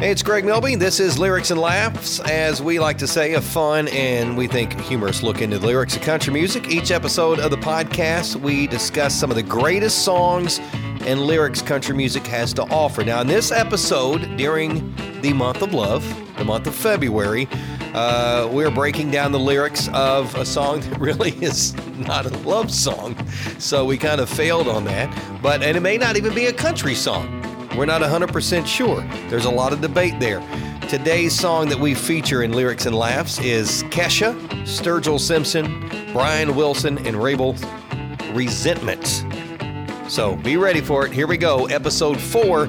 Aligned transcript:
Hey, 0.00 0.10
it's 0.10 0.22
Greg 0.22 0.46
Milby. 0.46 0.76
This 0.76 0.98
is 0.98 1.18
Lyrics 1.18 1.50
and 1.50 1.60
Laughs, 1.60 2.20
as 2.20 2.62
we 2.62 2.78
like 2.78 2.96
to 2.96 3.06
say, 3.06 3.34
a 3.34 3.40
fun 3.42 3.86
and 3.88 4.34
we 4.34 4.46
think 4.46 4.80
humorous 4.80 5.22
look 5.22 5.42
into 5.42 5.58
the 5.58 5.66
lyrics 5.66 5.94
of 5.94 6.00
country 6.00 6.32
music. 6.32 6.70
Each 6.70 6.90
episode 6.90 7.38
of 7.38 7.50
the 7.50 7.58
podcast, 7.58 8.36
we 8.36 8.66
discuss 8.66 9.14
some 9.14 9.28
of 9.28 9.36
the 9.36 9.42
greatest 9.42 10.02
songs 10.02 10.58
and 11.02 11.20
lyrics 11.20 11.60
country 11.60 11.94
music 11.94 12.26
has 12.28 12.54
to 12.54 12.62
offer. 12.70 13.04
Now, 13.04 13.20
in 13.20 13.26
this 13.26 13.52
episode, 13.52 14.38
during 14.38 14.96
the 15.20 15.34
month 15.34 15.60
of 15.60 15.74
love, 15.74 16.02
the 16.38 16.46
month 16.46 16.66
of 16.66 16.74
February, 16.74 17.46
uh, 17.92 18.48
we're 18.50 18.70
breaking 18.70 19.10
down 19.10 19.32
the 19.32 19.38
lyrics 19.38 19.90
of 19.92 20.34
a 20.36 20.46
song 20.46 20.80
that 20.80 20.98
really 20.98 21.32
is 21.44 21.74
not 21.98 22.24
a 22.24 22.30
love 22.38 22.70
song. 22.70 23.14
So 23.58 23.84
we 23.84 23.98
kind 23.98 24.22
of 24.22 24.30
failed 24.30 24.66
on 24.66 24.84
that. 24.84 25.14
But, 25.42 25.62
and 25.62 25.76
it 25.76 25.80
may 25.80 25.98
not 25.98 26.16
even 26.16 26.34
be 26.34 26.46
a 26.46 26.54
country 26.54 26.94
song. 26.94 27.39
We're 27.80 27.86
not 27.86 28.02
100% 28.02 28.66
sure. 28.66 29.00
There's 29.30 29.46
a 29.46 29.50
lot 29.50 29.72
of 29.72 29.80
debate 29.80 30.20
there. 30.20 30.42
Today's 30.90 31.34
song 31.34 31.70
that 31.70 31.80
we 31.80 31.94
feature 31.94 32.42
in 32.42 32.52
Lyrics 32.52 32.84
and 32.84 32.94
Laughs 32.94 33.40
is 33.40 33.84
Kesha, 33.84 34.38
Sturgill 34.64 35.18
Simpson, 35.18 35.88
Brian 36.12 36.54
Wilson, 36.54 36.98
and 37.06 37.16
Wrabel 37.16 37.56
Resentment. 38.34 39.24
So 40.10 40.36
be 40.36 40.58
ready 40.58 40.82
for 40.82 41.06
it. 41.06 41.12
Here 41.14 41.26
we 41.26 41.38
go, 41.38 41.68
episode 41.68 42.20
four 42.20 42.64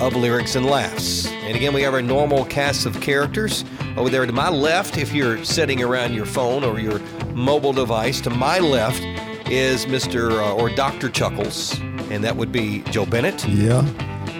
of 0.00 0.16
Lyrics 0.16 0.54
and 0.56 0.64
Laughs. 0.64 1.26
And 1.26 1.54
again, 1.54 1.74
we 1.74 1.82
have 1.82 1.92
our 1.92 2.00
normal 2.00 2.46
cast 2.46 2.86
of 2.86 2.98
characters. 3.02 3.66
Over 3.98 4.08
there 4.08 4.24
to 4.24 4.32
my 4.32 4.48
left, 4.48 4.96
if 4.96 5.12
you're 5.12 5.44
sitting 5.44 5.82
around 5.82 6.14
your 6.14 6.24
phone 6.24 6.64
or 6.64 6.80
your 6.80 7.00
mobile 7.34 7.74
device, 7.74 8.18
to 8.22 8.30
my 8.30 8.60
left 8.60 9.02
is 9.50 9.84
Mr. 9.84 10.30
Uh, 10.30 10.54
or 10.54 10.70
Dr. 10.70 11.10
Chuckles, 11.10 11.78
and 12.10 12.24
that 12.24 12.34
would 12.34 12.50
be 12.50 12.80
Joe 12.84 13.04
Bennett. 13.04 13.46
Yeah. 13.46 13.84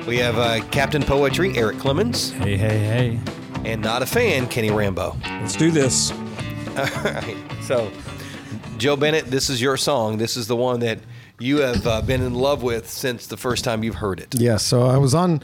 We 0.07 0.19
have 0.19 0.37
uh, 0.37 0.63
Captain 0.71 1.03
Poetry, 1.03 1.57
Eric 1.57 1.79
Clemens, 1.79 2.31
Hey, 2.33 2.57
hey, 2.59 2.79
hey. 2.79 3.21
and 3.65 3.81
not 3.83 4.03
a 4.03 4.07
fan, 4.07 4.47
Kenny 4.49 4.71
Rambo. 4.71 5.17
Let's 5.25 5.57
do 5.57 5.71
this. 5.71 6.11
All 6.13 6.85
right. 7.05 7.37
So, 7.63 7.91
Joe 8.77 8.97
Bennett, 8.97 9.27
this 9.27 9.49
is 9.49 9.63
your 9.63 9.79
song. 9.79 10.19
This 10.19 10.37
is 10.37 10.47
the 10.47 10.57
one 10.57 10.81
that 10.81 10.99
you 11.39 11.59
have 11.59 11.87
uh, 11.87 12.03
been 12.03 12.21
in 12.21 12.35
love 12.35 12.63
with 12.63 12.89
since 12.91 13.27
the 13.27 13.39
first 13.39 13.65
time 13.65 13.83
you've 13.83 13.95
heard 13.97 14.21
it. 14.21 14.35
Yeah. 14.35 14.59
So 14.59 14.83
I 14.87 14.99
was 14.99 15.15
on 15.15 15.43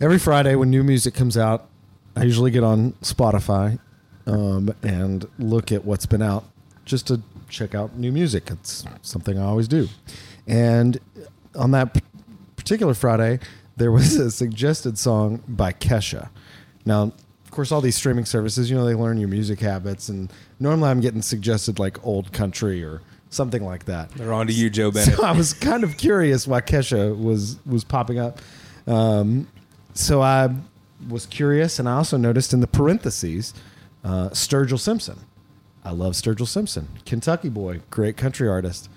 every 0.00 0.18
Friday 0.18 0.56
when 0.56 0.70
new 0.70 0.82
music 0.82 1.14
comes 1.14 1.36
out. 1.38 1.68
I 2.16 2.24
usually 2.24 2.50
get 2.50 2.64
on 2.64 2.92
Spotify 3.02 3.78
um, 4.26 4.74
and 4.82 5.26
look 5.38 5.70
at 5.70 5.84
what's 5.84 6.06
been 6.06 6.22
out 6.22 6.44
just 6.84 7.06
to 7.06 7.22
check 7.48 7.74
out 7.76 7.96
new 7.96 8.10
music. 8.10 8.50
It's 8.50 8.84
something 9.02 9.38
I 9.38 9.44
always 9.44 9.68
do. 9.68 9.88
And 10.48 10.98
on 11.54 11.70
that 11.70 11.94
p- 11.94 12.00
particular 12.56 12.94
Friday, 12.94 13.38
there 13.76 13.92
was 13.92 14.16
a 14.16 14.30
suggested 14.30 14.98
song 14.98 15.42
by 15.48 15.72
Kesha. 15.72 16.28
Now, 16.84 17.12
of 17.44 17.50
course, 17.50 17.70
all 17.70 17.80
these 17.80 17.96
streaming 17.96 18.24
services, 18.24 18.70
you 18.70 18.76
know, 18.76 18.84
they 18.84 18.94
learn 18.94 19.18
your 19.18 19.28
music 19.28 19.60
habits, 19.60 20.08
and 20.08 20.32
normally 20.58 20.90
I'm 20.90 21.00
getting 21.00 21.22
suggested 21.22 21.78
like 21.78 22.04
old 22.04 22.32
country 22.32 22.82
or 22.82 23.02
something 23.30 23.64
like 23.64 23.84
that. 23.86 24.10
They're 24.10 24.32
on 24.32 24.46
to 24.46 24.52
you, 24.52 24.70
Joe 24.70 24.90
Bennett. 24.90 25.16
So 25.16 25.24
I 25.24 25.32
was 25.32 25.52
kind 25.52 25.84
of 25.84 25.96
curious 25.96 26.46
why 26.46 26.60
Kesha 26.60 27.18
was 27.18 27.58
was 27.66 27.84
popping 27.84 28.18
up. 28.18 28.40
Um, 28.86 29.48
so 29.94 30.22
I 30.22 30.54
was 31.08 31.26
curious, 31.26 31.78
and 31.78 31.88
I 31.88 31.92
also 31.92 32.16
noticed 32.16 32.52
in 32.52 32.60
the 32.60 32.66
parentheses 32.66 33.54
uh, 34.04 34.30
Sturgill 34.30 34.80
Simpson. 34.80 35.20
I 35.84 35.90
love 35.90 36.12
Sturgill 36.14 36.46
Simpson, 36.46 36.88
Kentucky 37.04 37.48
boy, 37.48 37.80
great 37.90 38.16
country 38.16 38.48
artist. 38.48 38.88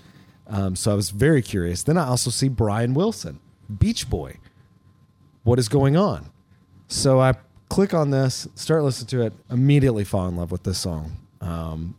Um, 0.47 0.75
so 0.75 0.91
I 0.91 0.95
was 0.95 1.09
very 1.09 1.41
curious. 1.41 1.81
Then 1.83 1.97
I 1.97 2.07
also 2.07 2.29
see 2.29 2.47
Brian 2.47 2.93
Wilson, 2.93 3.39
Beach 3.79 4.09
Boy. 4.09 4.37
What 5.45 5.57
is 5.59 5.69
going 5.69 5.95
on? 5.95 6.29
So 6.87 7.21
I 7.21 7.35
click 7.69 7.93
on 7.93 8.09
this, 8.09 8.47
start 8.55 8.83
listening 8.83 9.07
to 9.07 9.21
it, 9.27 9.33
immediately 9.49 10.03
fall 10.03 10.27
in 10.27 10.35
love 10.35 10.51
with 10.51 10.63
this 10.63 10.77
song. 10.77 11.17
Um, 11.39 11.95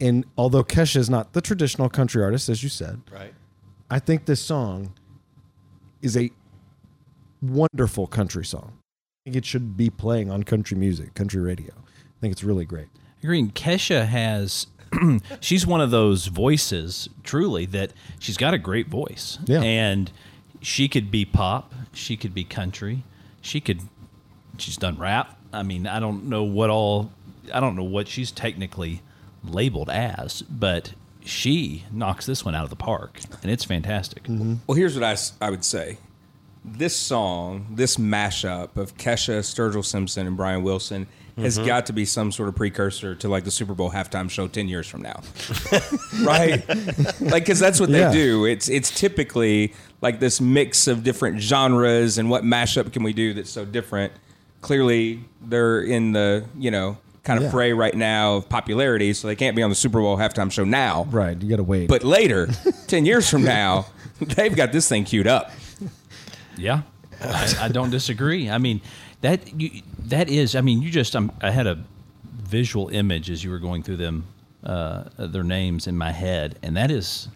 and 0.00 0.24
although 0.36 0.64
Kesha 0.64 0.96
is 0.96 1.08
not 1.08 1.32
the 1.32 1.40
traditional 1.40 1.88
country 1.88 2.22
artist, 2.22 2.48
as 2.48 2.62
you 2.62 2.68
said, 2.68 3.00
Right. 3.12 3.32
I 3.90 3.98
think 3.98 4.26
this 4.26 4.40
song 4.40 4.92
is 6.02 6.16
a 6.16 6.30
wonderful 7.42 8.06
country 8.06 8.44
song. 8.44 8.72
I 8.74 9.30
think 9.30 9.36
it 9.36 9.44
should 9.46 9.76
be 9.76 9.88
playing 9.90 10.30
on 10.30 10.42
country 10.42 10.76
music, 10.76 11.14
country 11.14 11.40
radio. 11.40 11.72
I 11.74 12.20
think 12.20 12.32
it's 12.32 12.44
really 12.44 12.64
great. 12.64 12.88
Green 13.22 13.50
Kesha 13.50 14.06
has. 14.06 14.66
she's 15.40 15.64
one 15.66 15.80
of 15.80 15.92
those 15.92 16.26
voices, 16.26 17.08
truly, 17.22 17.64
that 17.66 17.92
she's 18.18 18.36
got 18.36 18.54
a 18.54 18.58
great 18.58 18.88
voice. 18.88 19.38
Yeah. 19.44 19.62
And 19.62 20.10
she 20.60 20.88
could 20.88 21.10
be 21.10 21.24
pop. 21.24 21.74
She 21.92 22.16
could 22.16 22.34
be 22.34 22.44
country. 22.44 23.02
She 23.40 23.60
could. 23.60 23.80
She's 24.58 24.76
done 24.76 24.98
rap. 24.98 25.38
I 25.52 25.62
mean, 25.62 25.86
I 25.86 26.00
don't 26.00 26.28
know 26.28 26.42
what 26.42 26.70
all. 26.70 27.10
I 27.52 27.60
don't 27.60 27.76
know 27.76 27.84
what 27.84 28.06
she's 28.08 28.30
technically 28.30 29.02
labeled 29.42 29.90
as, 29.90 30.42
but 30.42 30.92
she 31.24 31.84
knocks 31.90 32.26
this 32.26 32.44
one 32.44 32.54
out 32.54 32.64
of 32.64 32.70
the 32.70 32.76
park, 32.76 33.20
and 33.42 33.50
it's 33.50 33.64
fantastic. 33.64 34.24
Mm-hmm. 34.24 34.56
Well, 34.66 34.76
here's 34.76 34.94
what 34.94 35.04
I, 35.04 35.16
I 35.44 35.50
would 35.50 35.64
say. 35.64 35.98
This 36.64 36.94
song, 36.94 37.66
this 37.70 37.96
mashup 37.96 38.76
of 38.76 38.96
Kesha, 38.98 39.40
Sturgill 39.40 39.84
Simpson, 39.84 40.26
and 40.26 40.36
Brian 40.36 40.62
Wilson 40.62 41.06
has 41.40 41.56
mm-hmm. 41.56 41.66
got 41.66 41.86
to 41.86 41.92
be 41.92 42.04
some 42.04 42.32
sort 42.32 42.48
of 42.48 42.56
precursor 42.56 43.14
to 43.16 43.28
like 43.28 43.44
the 43.44 43.50
Super 43.50 43.74
Bowl 43.74 43.90
halftime 43.90 44.30
show 44.30 44.48
10 44.48 44.68
years 44.68 44.86
from 44.86 45.02
now. 45.02 45.20
right? 46.22 46.66
Like, 47.20 47.44
because 47.44 47.58
that's 47.58 47.80
what 47.80 47.90
Yeah. 47.90 48.08
they 48.08 48.14
do. 48.14 48.44
It's, 48.44 48.68
it's 48.68 48.90
typically 48.90 49.74
like 50.00 50.20
this 50.20 50.40
mix 50.40 50.86
of 50.86 51.02
different 51.04 51.40
genres 51.40 52.18
and 52.18 52.30
what 52.30 52.44
mashup 52.44 52.92
can 52.92 53.02
we 53.02 53.12
do 53.12 53.34
that's 53.34 53.50
so 53.50 53.64
different. 53.64 54.12
Clearly, 54.60 55.24
they're 55.40 55.80
in 55.80 56.12
the, 56.12 56.44
you 56.58 56.70
know, 56.70 56.98
kind 57.24 57.38
of 57.38 57.44
Yeah. 57.44 57.50
fray 57.50 57.72
right 57.72 57.94
now 57.94 58.36
of 58.36 58.48
popularity, 58.48 59.12
so 59.12 59.28
they 59.28 59.36
can't 59.36 59.56
be 59.56 59.62
on 59.62 59.70
the 59.70 59.76
Super 59.76 60.00
Bowl 60.00 60.16
halftime 60.16 60.50
show 60.50 60.64
now. 60.64 61.06
Right. 61.10 61.40
You 61.40 61.48
got 61.48 61.56
to 61.56 61.62
wait. 61.62 61.88
But 61.88 62.04
later, 62.04 62.48
10 62.86 63.06
years 63.06 63.28
from 63.28 63.44
now, 63.44 63.86
they've 64.20 64.54
got 64.54 64.72
this 64.72 64.88
thing 64.88 65.04
queued 65.04 65.26
up. 65.26 65.50
Yeah, 66.56 66.82
I, 67.22 67.54
I 67.62 67.68
don't 67.68 67.90
disagree. 67.90 68.50
I 68.50 68.58
mean, 68.58 68.82
that 69.20 69.60
you, 69.60 69.82
that 70.06 70.28
is. 70.28 70.54
I 70.56 70.60
mean, 70.60 70.82
you 70.82 70.90
just. 70.90 71.14
Um, 71.16 71.32
I 71.40 71.50
had 71.50 71.66
a 71.66 71.78
visual 72.24 72.88
image 72.88 73.30
as 73.30 73.44
you 73.44 73.50
were 73.50 73.58
going 73.58 73.82
through 73.82 73.98
them, 73.98 74.24
uh, 74.64 75.04
their 75.18 75.44
names 75.44 75.86
in 75.86 75.96
my 75.96 76.12
head, 76.12 76.58
and 76.62 76.76
that 76.76 76.90
is. 76.90 77.28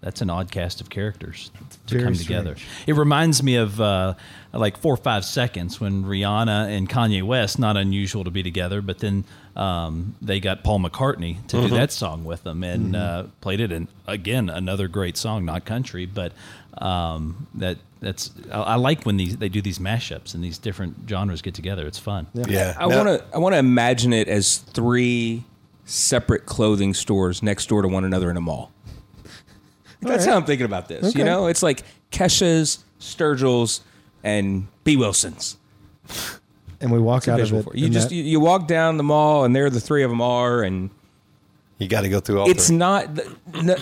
That's 0.00 0.20
an 0.20 0.30
odd 0.30 0.52
cast 0.52 0.80
of 0.80 0.90
characters 0.90 1.50
to 1.88 2.00
come 2.00 2.14
together. 2.14 2.54
strange. 2.54 2.86
It 2.86 2.94
reminds 2.94 3.42
me 3.42 3.56
of 3.56 3.80
uh, 3.80 4.14
like 4.52 4.76
four 4.76 4.94
or 4.94 4.96
five 4.96 5.24
seconds 5.24 5.80
when 5.80 6.04
Rihanna 6.04 6.68
and 6.68 6.88
Kanye 6.88 7.24
West, 7.24 7.58
not 7.58 7.76
unusual 7.76 8.22
to 8.22 8.30
be 8.30 8.44
together, 8.44 8.80
but 8.80 9.00
then 9.00 9.24
um, 9.56 10.14
they 10.22 10.38
got 10.38 10.62
Paul 10.62 10.78
McCartney 10.78 11.44
to 11.48 11.62
do 11.62 11.68
that 11.70 11.90
song 11.90 12.24
with 12.24 12.44
them 12.44 12.62
and 12.62 12.94
uh, 12.94 13.24
played 13.40 13.58
it. 13.58 13.72
And 13.72 13.88
again, 14.06 14.48
another 14.48 14.86
great 14.86 15.16
song, 15.16 15.44
not 15.44 15.64
country, 15.64 16.06
but 16.06 16.32
um, 16.80 17.48
that 17.54 17.78
that's 18.00 18.30
I, 18.50 18.60
I 18.60 18.74
like 18.76 19.04
when 19.04 19.16
these 19.16 19.36
they 19.36 19.48
do 19.48 19.60
these 19.62 19.78
mashups 19.78 20.34
and 20.34 20.42
these 20.42 20.58
different 20.58 21.08
genres 21.08 21.42
get 21.42 21.54
together. 21.54 21.86
It's 21.86 21.98
fun. 21.98 22.26
Yeah. 22.34 22.74
I 22.78 22.86
want 22.86 23.08
to 23.08 23.24
I 23.34 23.38
want 23.38 23.54
to 23.54 23.58
imagine 23.58 24.12
it 24.12 24.28
as 24.28 24.58
three 24.58 25.44
separate 25.84 26.46
clothing 26.46 26.94
stores 26.94 27.42
next 27.42 27.66
door 27.68 27.82
to 27.82 27.88
one 27.88 28.04
another 28.04 28.30
in 28.30 28.36
a 28.36 28.40
mall. 28.40 28.70
That's 30.00 30.24
how 30.24 30.36
I'm 30.36 30.44
thinking 30.44 30.66
about 30.66 30.88
this. 30.88 31.06
Okay. 31.06 31.18
You 31.18 31.24
know, 31.24 31.46
it's 31.46 31.62
like 31.62 31.82
Kesha's, 32.12 32.84
Sturgill's, 33.00 33.80
and 34.22 34.68
B. 34.84 34.96
Wilson's. 34.96 35.56
and 36.80 36.92
we 36.92 36.98
walk 36.98 37.26
out 37.26 37.40
of 37.40 37.52
it. 37.52 37.66
You 37.74 37.88
just 37.88 38.10
that- 38.10 38.14
you, 38.14 38.22
you 38.22 38.40
walk 38.40 38.68
down 38.68 38.96
the 38.96 39.02
mall, 39.02 39.44
and 39.44 39.54
there 39.56 39.68
the 39.70 39.80
three 39.80 40.02
of 40.04 40.10
them 40.10 40.20
are, 40.20 40.62
and 40.62 40.90
You 41.78 41.88
got 41.88 42.02
to 42.02 42.08
go 42.08 42.20
through 42.20 42.40
all 42.40 42.50
it's 42.50 42.68
three. 42.68 42.76
not 42.76 43.08
no, 43.62 43.76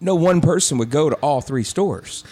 no 0.00 0.14
one 0.14 0.40
person 0.40 0.78
would 0.78 0.90
go 0.90 1.10
to 1.10 1.16
all 1.16 1.40
three 1.40 1.64
stores. 1.64 2.22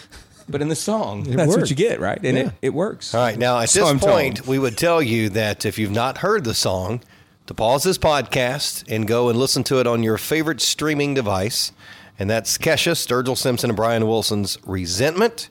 But 0.49 0.61
in 0.61 0.69
the 0.69 0.75
song, 0.75 1.23
that's 1.23 1.55
what 1.55 1.69
you 1.69 1.75
get, 1.75 1.99
right? 1.99 2.19
And 2.23 2.37
Yeah. 2.37 2.43
it, 2.45 2.51
it 2.61 2.73
works. 2.73 3.13
All 3.13 3.21
right. 3.21 3.37
Now, 3.37 3.59
at 3.59 3.69
So 3.69 3.81
this 3.81 3.89
I'm 3.89 3.99
told. 3.99 4.11
point, 4.13 4.47
we 4.47 4.57
would 4.59 4.77
tell 4.77 5.01
you 5.01 5.29
that 5.29 5.65
if 5.65 5.77
you've 5.77 5.91
not 5.91 6.19
heard 6.19 6.43
the 6.45 6.53
song, 6.53 7.01
to 7.47 7.53
pause 7.53 7.83
this 7.83 7.97
podcast 7.97 8.83
and 8.89 9.07
go 9.07 9.29
and 9.29 9.39
listen 9.39 9.63
to 9.65 9.79
it 9.79 9.87
on 9.87 10.03
your 10.03 10.17
favorite 10.17 10.59
streaming 10.61 11.13
device. 11.13 11.71
And 12.19 12.29
that's 12.29 12.57
Kesha, 12.57 12.91
Sturgill 12.91 13.37
Simpson, 13.37 13.69
and 13.69 13.77
Brian 13.77 14.05
Wilson's 14.07 14.57
Resentment. 14.65 15.49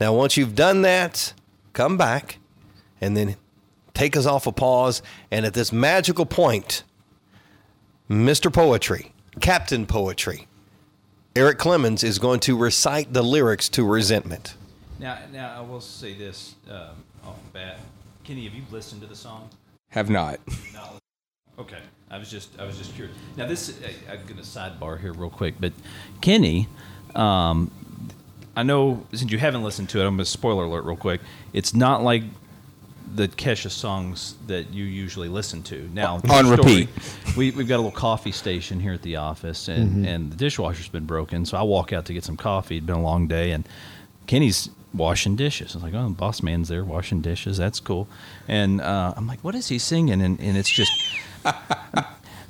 Now, 0.00 0.12
once 0.14 0.36
you've 0.36 0.54
done 0.56 0.82
that, 0.82 1.32
come 1.72 1.96
back 1.96 2.38
and 3.00 3.16
then 3.16 3.36
take 3.94 4.16
us 4.16 4.26
off 4.26 4.46
a 4.46 4.52
pause. 4.52 5.02
And 5.30 5.44
at 5.46 5.54
this 5.54 5.72
magical 5.72 6.26
point, 6.26 6.82
Mr. 8.08 8.52
Poetry, 8.52 9.12
Captain 9.40 9.86
Poetry, 9.86 10.48
Eric 11.36 11.58
Clemens 11.58 12.02
is 12.02 12.18
going 12.18 12.40
to 12.40 12.56
recite 12.56 13.12
the 13.12 13.22
lyrics 13.22 13.68
to 13.70 13.84
Resentment. 13.84 14.54
Now, 14.98 15.18
now 15.32 15.54
I 15.56 15.60
will 15.60 15.80
say 15.80 16.12
this 16.12 16.56
um, 16.68 17.04
off 17.24 17.36
the 17.44 17.50
bat, 17.52 17.78
Kenny, 18.24 18.44
have 18.44 18.54
you 18.54 18.62
listened 18.70 19.00
to 19.02 19.06
the 19.06 19.14
song? 19.14 19.48
Have 19.90 20.10
not. 20.10 20.40
Okay, 21.58 21.78
I 22.10 22.16
was 22.16 22.30
just 22.30 22.58
I 22.58 22.64
was 22.64 22.78
just 22.78 22.94
curious. 22.94 23.14
Now 23.36 23.46
this 23.46 23.78
I, 23.84 24.12
I'm 24.12 24.24
gonna 24.26 24.40
sidebar 24.40 24.98
here 24.98 25.12
real 25.12 25.28
quick, 25.28 25.56
but 25.60 25.74
Kenny, 26.22 26.68
um, 27.14 27.70
I 28.56 28.62
know 28.62 29.06
since 29.12 29.30
you 29.30 29.38
haven't 29.38 29.62
listened 29.62 29.90
to 29.90 30.00
it, 30.00 30.06
I'm 30.06 30.14
gonna 30.14 30.24
spoiler 30.24 30.64
alert 30.64 30.84
real 30.84 30.96
quick. 30.96 31.20
It's 31.52 31.74
not 31.74 32.02
like 32.02 32.22
the 33.14 33.28
Kesha 33.28 33.70
songs 33.70 34.34
that 34.46 34.72
you 34.72 34.84
usually 34.84 35.28
listen 35.28 35.62
to. 35.64 35.88
Now, 35.92 36.20
On 36.30 36.48
repeat. 36.48 36.88
we 37.36 37.50
we've 37.50 37.66
got 37.68 37.76
a 37.76 37.82
little 37.82 37.90
coffee 37.90 38.32
station 38.32 38.80
here 38.80 38.92
at 38.92 39.02
the 39.02 39.16
office, 39.16 39.68
and 39.68 40.06
and 40.06 40.30
the 40.32 40.36
dishwasher's 40.36 40.88
been 40.88 41.06
broken. 41.06 41.44
So 41.44 41.56
I 41.58 41.62
walk 41.62 41.92
out 41.92 42.04
to 42.06 42.12
get 42.12 42.24
some 42.24 42.36
coffee. 42.36 42.76
It'd 42.76 42.86
been 42.86 42.96
a 42.96 43.02
long 43.02 43.26
day, 43.26 43.50
and 43.52 43.68
Kenny's 44.26 44.70
washing 44.92 45.36
dishes. 45.36 45.74
I 45.74 45.78
was 45.78 45.82
like, 45.84 45.94
oh, 45.94 46.04
the 46.04 46.14
boss 46.14 46.42
man's 46.42 46.68
there 46.68 46.84
washing 46.84 47.20
dishes. 47.20 47.56
That's 47.58 47.80
cool. 47.80 48.08
And 48.48 48.80
uh, 48.80 49.14
I'm 49.16 49.26
like, 49.26 49.42
what 49.42 49.54
is 49.54 49.68
he 49.68 49.78
singing? 49.78 50.20
And 50.22 50.40
and 50.40 50.56
it's 50.56 50.70
just. 50.70 50.92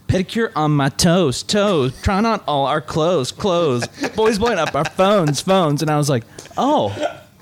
Pedicure 0.09 0.51
on 0.57 0.73
my 0.73 0.89
toes, 0.89 1.45
toes. 1.45 2.01
Trying 2.03 2.27
on 2.27 2.41
all 2.49 2.67
our 2.67 2.81
clothes, 2.81 3.31
clothes. 3.31 3.87
Boys 4.17 4.41
blowing 4.41 4.59
up 4.59 4.75
our 4.75 4.85
phones, 4.85 5.41
phones. 5.41 5.83
And 5.83 5.91
I 5.91 5.97
was 5.97 6.11
like, 6.11 6.25
oh, 6.59 6.89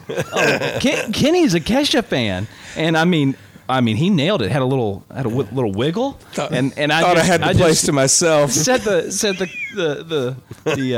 oh 0.09 0.77
Ken, 0.81 1.13
Kenny's 1.13 1.55
a 1.55 1.61
Kesha 1.61 2.05
fan. 2.05 2.47
And 2.77 2.97
I 2.97 3.05
mean, 3.05 3.37
I 3.69 3.81
mean, 3.83 3.97
he 3.97 4.09
nailed 4.09 4.41
it. 4.43 4.51
Had 4.51 4.63
a 4.63 4.65
little, 4.65 5.05
had 5.15 5.27
a 5.27 5.29
w- 5.29 5.49
little 5.53 5.73
wiggle. 5.73 6.19
and 6.51 6.73
and 6.79 6.91
I 6.93 7.03
Thought 7.03 7.17
just, 7.17 7.29
I 7.29 7.33
had 7.33 7.41
the 7.43 7.47
just 7.49 7.59
place 7.61 7.83
to 7.83 7.93
myself. 7.93 8.51
Set 8.51 8.81
the 8.83 9.11
set 9.13 9.39
the 9.39 9.47
the 9.75 10.37
the, 10.65 10.75
the 10.77 10.97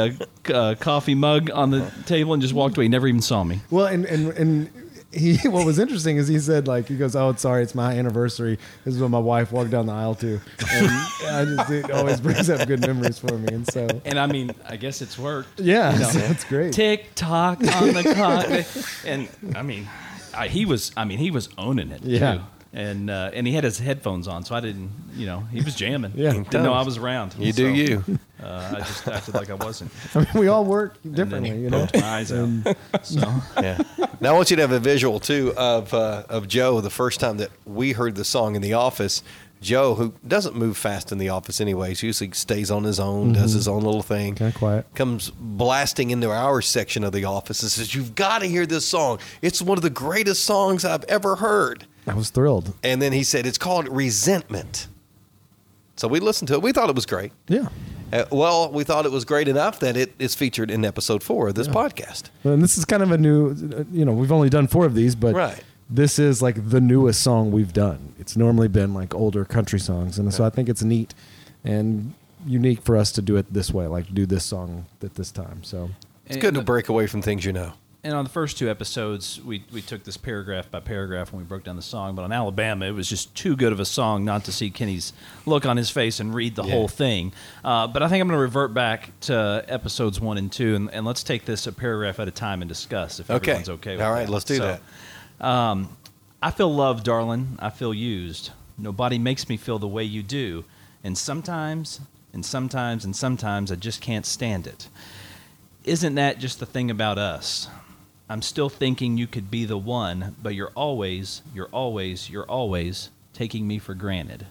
uh, 0.49 0.55
uh, 0.55 0.75
coffee 0.77 1.17
mug 1.17 1.51
on 1.51 1.71
the 1.71 1.91
table 2.07 2.33
and 2.33 2.41
just 2.41 2.55
walked 2.55 2.77
away. 2.77 2.85
He 2.85 2.89
never 2.89 3.09
even 3.09 3.23
saw 3.23 3.43
me. 3.43 3.61
Well, 3.71 3.87
and 3.87 4.05
and 4.05 4.29
and 4.39 4.71
he 5.13 5.37
what 5.49 5.67
was 5.67 5.79
interesting 5.79 6.17
is 6.17 6.29
he 6.29 6.39
said 6.39 6.69
like 6.69 6.89
he 6.89 6.97
goes, 6.97 7.17
"Oh, 7.17 7.35
sorry, 7.35 7.63
it's 7.63 7.75
my 7.75 7.93
anniversary. 7.95 8.59
This 8.85 8.95
is 8.95 9.01
what 9.03 9.11
my 9.11 9.19
wife 9.19 9.51
walked 9.53 9.71
down 9.71 9.87
the 9.87 9.93
aisle 9.93 10.15
to." 10.17 10.41
And 10.73 10.89
I 11.27 11.45
just 11.57 11.71
it 11.71 11.91
always 11.91 12.21
brings 12.21 12.49
up 12.51 12.67
good 12.69 12.81
memories 12.81 13.19
for 13.19 13.37
me, 13.37 13.53
and 13.55 13.67
so 13.71 13.89
And 14.05 14.19
I 14.19 14.27
mean, 14.27 14.53
I 14.69 14.77
guess 14.77 15.03
it's 15.03 15.19
worked. 15.19 15.59
yeah, 15.61 15.93
You 15.95 15.99
know. 16.01 16.09
so 16.11 16.19
that's 16.21 16.45
great. 16.45 16.73
Tick 16.73 17.15
tock 17.15 17.59
on 17.61 17.93
the 17.95 18.13
clock, 18.15 19.07
and 19.07 19.29
I 19.57 19.63
mean, 19.63 19.89
I, 20.35 20.49
he 20.49 20.65
was. 20.65 20.93
I 20.97 21.05
mean, 21.05 21.19
he 21.19 21.31
was 21.31 21.49
owning 21.59 21.91
it 21.91 22.03
Yeah. 22.05 22.35
too. 22.35 22.41
And 22.73 23.11
uh, 23.11 23.31
and 23.35 23.49
he 23.49 23.53
had 23.53 23.65
his 23.65 23.81
headphones 23.81 24.29
on, 24.29 24.45
so 24.45 24.55
I 24.55 24.61
didn't. 24.61 24.93
You 25.17 25.27
know, 25.27 25.41
he 25.41 25.61
was 25.61 25.75
jamming. 25.75 26.13
Yeah. 26.15 26.33
didn't 26.35 26.53
know 26.63 26.73
I 26.73 26.83
was 26.83 26.99
around. 26.99 27.35
You 27.37 27.53
do 27.53 27.67
you. 27.69 28.05
Uh, 28.41 28.75
I 28.77 28.79
just 28.79 29.09
acted 29.09 29.35
like 29.35 29.51
I 29.51 29.55
wasn't. 29.55 29.91
I 30.15 30.19
mean, 30.21 30.29
we 30.35 30.47
all 30.47 30.65
work 30.65 30.97
And 31.03 31.17
then 31.17 31.27
differently, 31.27 31.51
he 31.51 31.65
you 31.65 31.71
know. 31.71 31.81
poked 31.87 31.97
my 32.01 32.09
eyes 32.09 32.33
out. 32.33 32.77
So 33.03 33.21
Yeah. 33.61 33.83
Now 34.21 34.31
I 34.31 34.33
want 34.35 34.51
you 34.51 34.57
to 34.57 34.63
have 34.63 34.71
a 34.71 34.79
visual 34.79 35.19
too 35.19 35.53
of 35.57 35.93
uh, 35.93 36.23
of 36.29 36.47
Joe 36.47 36.81
the 36.81 36.91
first 36.91 37.19
time 37.19 37.39
that 37.39 37.51
we 37.67 37.91
heard 37.93 38.15
the 38.15 38.25
song 38.25 38.55
in 38.55 38.63
the 38.63 38.75
office. 38.75 39.23
Joe, 39.61 39.95
who 39.95 40.15
doesn't 40.27 40.55
move 40.57 40.79
fast 40.79 41.13
in 41.13 41.19
the 41.19 41.29
office 41.29 41.61
anyways, 41.61 42.03
usually 42.03 42.31
stays 42.31 42.71
on 42.71 42.85
his 42.85 42.99
own, 42.99 43.35
does 43.35 43.53
his 43.53 43.69
own 43.69 43.83
little 43.83 44.01
thing. 44.01 44.35
Kinda 44.37 44.57
quiet. 44.57 44.87
Comes 44.95 45.31
blasting 45.39 46.11
into 46.13 46.31
our 46.31 46.63
section 46.63 47.05
of 47.05 47.13
the 47.13 47.27
office 47.27 47.61
and 47.63 47.71
says, 47.71 47.95
"You've 47.95 48.15
got 48.15 48.39
to 48.39 48.47
hear 48.47 48.65
this 48.65 48.87
song. 48.87 49.19
It's 49.43 49.61
one 49.61 49.77
of 49.77 49.83
the 49.83 49.91
greatest 49.91 50.45
songs 50.45 50.85
I've 50.85 51.05
ever 51.05 51.37
heard." 51.37 51.85
I 52.11 52.15
was 52.15 52.31
thrilled. 52.31 52.75
And 52.83 53.01
then 53.01 53.13
he 53.13 53.23
said, 53.25 53.47
"It's 53.47 53.59
called 53.59 53.89
Resentment." 53.89 54.89
So 55.97 56.09
we 56.09 56.21
listened 56.21 56.49
to 56.49 56.55
it. 56.55 56.63
We 56.63 56.73
thought 56.73 56.89
it 56.89 56.95
was 56.95 57.07
great. 57.07 57.33
Yeah. 57.49 57.69
Uh, 58.13 58.25
well, 58.33 58.73
we 58.73 58.83
thought 58.85 59.07
it 59.07 59.13
was 59.13 59.25
great 59.25 59.47
enough 59.49 59.79
that 59.81 59.97
it 59.97 60.13
is 60.19 60.35
featured 60.35 60.71
in 60.71 60.85
episode 60.85 61.23
four 61.23 61.49
of 61.49 61.55
this 61.55 61.69
podcast. 61.69 62.25
And 62.43 62.63
this 62.63 62.77
is 62.77 62.85
kind 62.85 63.03
of 63.03 63.13
a 63.13 63.19
new, 63.19 63.55
you 63.93 64.05
know, 64.05 64.13
we've 64.13 64.33
only 64.33 64.49
done 64.49 64.67
four 64.67 64.85
of 64.87 64.95
these, 64.95 65.15
but 65.15 65.35
Right. 65.35 65.63
this 65.89 66.19
is 66.19 66.43
like 66.43 66.71
the 66.71 66.81
newest 66.81 67.21
song 67.23 67.53
we've 67.53 67.73
done. 67.73 68.15
It's 68.19 68.37
normally 68.37 68.67
been 68.67 68.95
like 68.95 69.15
older 69.15 69.45
country 69.45 69.79
songs, 69.79 70.19
and 70.19 70.33
so 70.35 70.45
I 70.45 70.51
think 70.51 70.69
it's 70.69 70.83
neat 70.83 71.15
and 71.65 72.15
unique 72.47 72.81
for 72.83 72.97
us 72.97 73.13
to 73.13 73.23
do 73.23 73.37
it 73.37 73.53
this 73.53 73.71
way, 73.73 73.87
like 73.87 74.13
do 74.13 74.27
this 74.27 74.45
song 74.45 74.87
at 75.05 75.15
this 75.15 75.31
time. 75.31 75.63
So 75.63 75.91
It's 76.27 76.39
good 76.39 76.55
to 76.55 76.63
break 76.63 76.89
away 76.89 77.07
from 77.07 77.23
things 77.23 77.45
you 77.45 77.53
know. 77.53 77.75
And 78.03 78.15
on 78.15 78.25
the 78.25 78.31
first 78.31 78.57
two 78.57 78.71
episodes, 78.71 79.39
we, 79.45 79.63
we 79.71 79.83
took 79.83 80.05
this 80.05 80.17
paragraph 80.17 80.71
by 80.71 80.81
paragraph 80.81 81.33
when 81.35 81.43
we 81.43 81.47
broke 81.47 81.65
down 81.65 81.77
the 81.77 81.83
song. 81.83 82.15
But 82.15 82.23
on 82.23 82.33
Alabama, 82.33 82.87
it 82.87 82.93
was 82.93 83.07
just 83.07 83.35
too 83.35 83.55
good 83.57 83.73
of 83.75 83.81
a 83.81 83.85
song 83.85 84.25
not 84.25 84.45
to 84.45 84.53
see 84.53 84.71
Kenny's 84.71 85.13
look 85.45 85.67
on 85.67 85.77
his 85.77 85.91
face 85.91 86.19
and 86.19 86.35
read 86.35 86.55
the 86.57 86.65
Yeah. 86.65 86.73
whole 86.73 86.89
thing. 86.89 87.33
Uh, 87.63 87.87
but 87.89 88.03
I 88.03 88.09
think 88.09 88.23
I'm 88.23 88.29
going 88.29 88.39
to 88.39 88.43
revert 88.43 88.73
back 88.73 89.11
to 89.23 89.63
episodes 89.69 90.19
one 90.19 90.39
and 90.39 90.51
two, 90.51 90.75
and, 90.77 90.91
and 90.95 91.05
let's 91.05 91.23
take 91.23 91.45
this 91.45 91.67
a 91.67 91.73
paragraph 91.73 92.19
at 92.21 92.27
a 92.27 92.31
time 92.31 92.63
and 92.63 92.71
discuss 92.71 93.21
if 93.21 93.31
Okay. 93.31 93.51
everyone's 93.51 93.69
okay 93.69 93.97
with 93.99 94.07
All 94.07 94.13
right, 94.13 94.25
that. 94.27 94.33
let's 94.33 94.47
do 94.47 94.57
So, 94.57 94.79
that. 95.39 95.87
I 96.43 96.51
feel 96.53 96.75
loved, 96.75 97.05
darling. 97.05 97.59
I 97.59 97.69
feel 97.69 97.93
used. 97.93 98.51
Nobody 98.79 99.19
makes 99.19 99.47
me 99.47 99.59
feel 99.59 99.79
the 99.79 99.87
way 99.89 100.05
you 100.05 100.23
do. 100.23 100.65
And 101.05 101.19
sometimes, 101.19 102.01
and 102.33 102.47
sometimes, 102.47 103.05
and 103.05 103.15
sometimes 103.15 103.71
I 103.71 103.75
just 103.77 104.01
can't 104.01 104.25
stand 104.25 104.67
it. 104.67 104.89
Isn't 105.85 106.15
that 106.15 106.39
just 106.39 106.61
the 106.61 106.67
thing 106.67 106.91
about 106.91 107.19
us? 107.19 107.69
I'm 108.31 108.43
still 108.43 108.69
thinking 108.69 109.19
you 109.19 109.27
could 109.27 109.51
be 109.51 109.65
the 109.65 109.77
one, 109.77 110.37
but 110.41 110.55
you're 110.55 110.71
always, 110.77 111.43
you're 111.53 111.69
always, 111.73 112.31
you're 112.31 112.45
always 112.45 113.11
taking 113.33 113.67
me 113.67 113.81
for 113.81 113.93
granted. 113.93 114.47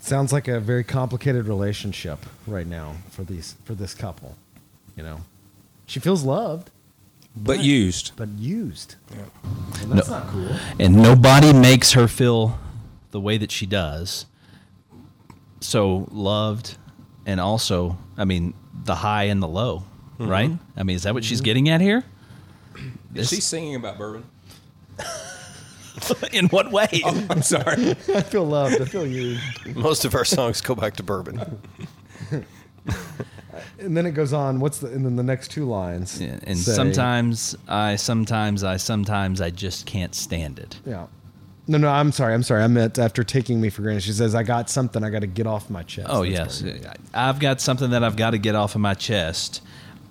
sounds 0.00 0.32
like 0.32 0.46
a 0.46 0.60
very 0.60 0.84
complicated 0.84 1.48
relationship 1.48 2.20
right 2.46 2.68
now 2.68 2.98
for 3.10 3.24
these 3.24 3.56
for 3.64 3.74
this 3.74 3.94
couple. 3.94 4.36
You 4.96 5.02
know, 5.02 5.22
she 5.86 5.98
feels 5.98 6.22
loved 6.22 6.70
but 7.34 7.58
used. 7.58 8.12
but 8.14 8.28
used. 8.28 8.94
And 9.80 9.90
that's 9.90 10.08
not 10.08 10.28
cool. 10.28 10.54
And 10.78 11.02
nobody 11.02 11.52
makes 11.52 11.94
her 11.94 12.06
feel 12.06 12.60
the 13.10 13.18
way 13.18 13.38
that 13.38 13.50
she 13.50 13.66
does. 13.66 14.26
So 15.58 16.06
loved, 16.12 16.76
and 17.26 17.40
also, 17.40 17.98
I 18.16 18.24
mean, 18.24 18.54
the 18.84 18.96
high 18.96 19.24
and 19.24 19.42
the 19.42 19.48
low, 19.48 19.82
right? 20.18 20.50
Mm-hmm. 20.50 20.80
I 20.80 20.82
mean, 20.82 20.96
is 20.96 21.02
that 21.04 21.14
what 21.14 21.24
she's 21.24 21.38
mm-hmm. 21.38 21.44
getting 21.44 21.68
at 21.68 21.80
here? 21.80 22.04
Is 23.14 23.30
she 23.30 23.40
singing 23.40 23.76
about 23.76 23.98
bourbon? 23.98 24.24
In 26.32 26.48
what 26.48 26.72
way? 26.72 26.88
Oh, 27.04 27.26
I'm 27.30 27.42
sorry. 27.42 27.90
I 28.14 28.22
feel 28.22 28.44
loved. 28.44 28.80
I 28.80 28.84
feel 28.84 29.06
used. 29.06 29.40
Most 29.76 30.04
of 30.04 30.14
our 30.14 30.24
songs 30.24 30.60
go 30.60 30.74
back 30.74 30.96
to 30.96 31.02
bourbon. 31.02 31.60
And 33.78 33.96
then 33.96 34.06
it 34.06 34.12
goes 34.12 34.32
on. 34.32 34.60
What's 34.60 34.78
the 34.78 34.88
and 34.88 35.04
then 35.04 35.16
the 35.16 35.22
next 35.22 35.50
two 35.50 35.64
lines? 35.64 36.20
Yeah, 36.20 36.38
and 36.44 36.58
say- 36.58 36.72
sometimes 36.72 37.56
I, 37.68 37.96
sometimes 37.96 38.64
I, 38.64 38.76
sometimes 38.76 39.40
I 39.40 39.50
just 39.50 39.86
can't 39.86 40.14
stand 40.14 40.58
it. 40.58 40.80
Yeah. 40.84 41.06
No, 41.66 41.78
no, 41.78 41.88
I'm 41.88 42.12
sorry. 42.12 42.34
I'm 42.34 42.42
sorry. 42.42 42.62
I 42.62 42.66
meant 42.66 42.98
after 42.98 43.24
taking 43.24 43.60
me 43.60 43.70
for 43.70 43.82
granted. 43.82 44.02
She 44.02 44.12
says, 44.12 44.34
"I 44.34 44.42
got 44.42 44.68
something. 44.68 45.02
I 45.02 45.10
got 45.10 45.20
to 45.20 45.26
get 45.26 45.46
off 45.46 45.70
my 45.70 45.82
chest." 45.82 46.08
Oh 46.10 46.24
That's 46.24 46.62
yes. 46.62 46.86
I've 47.14 47.38
got 47.38 47.60
something 47.60 47.90
that 47.90 48.04
I've 48.04 48.16
got 48.16 48.30
to 48.30 48.38
get 48.38 48.54
off 48.54 48.74
of 48.74 48.80
my 48.80 48.94
chest. 48.94 49.62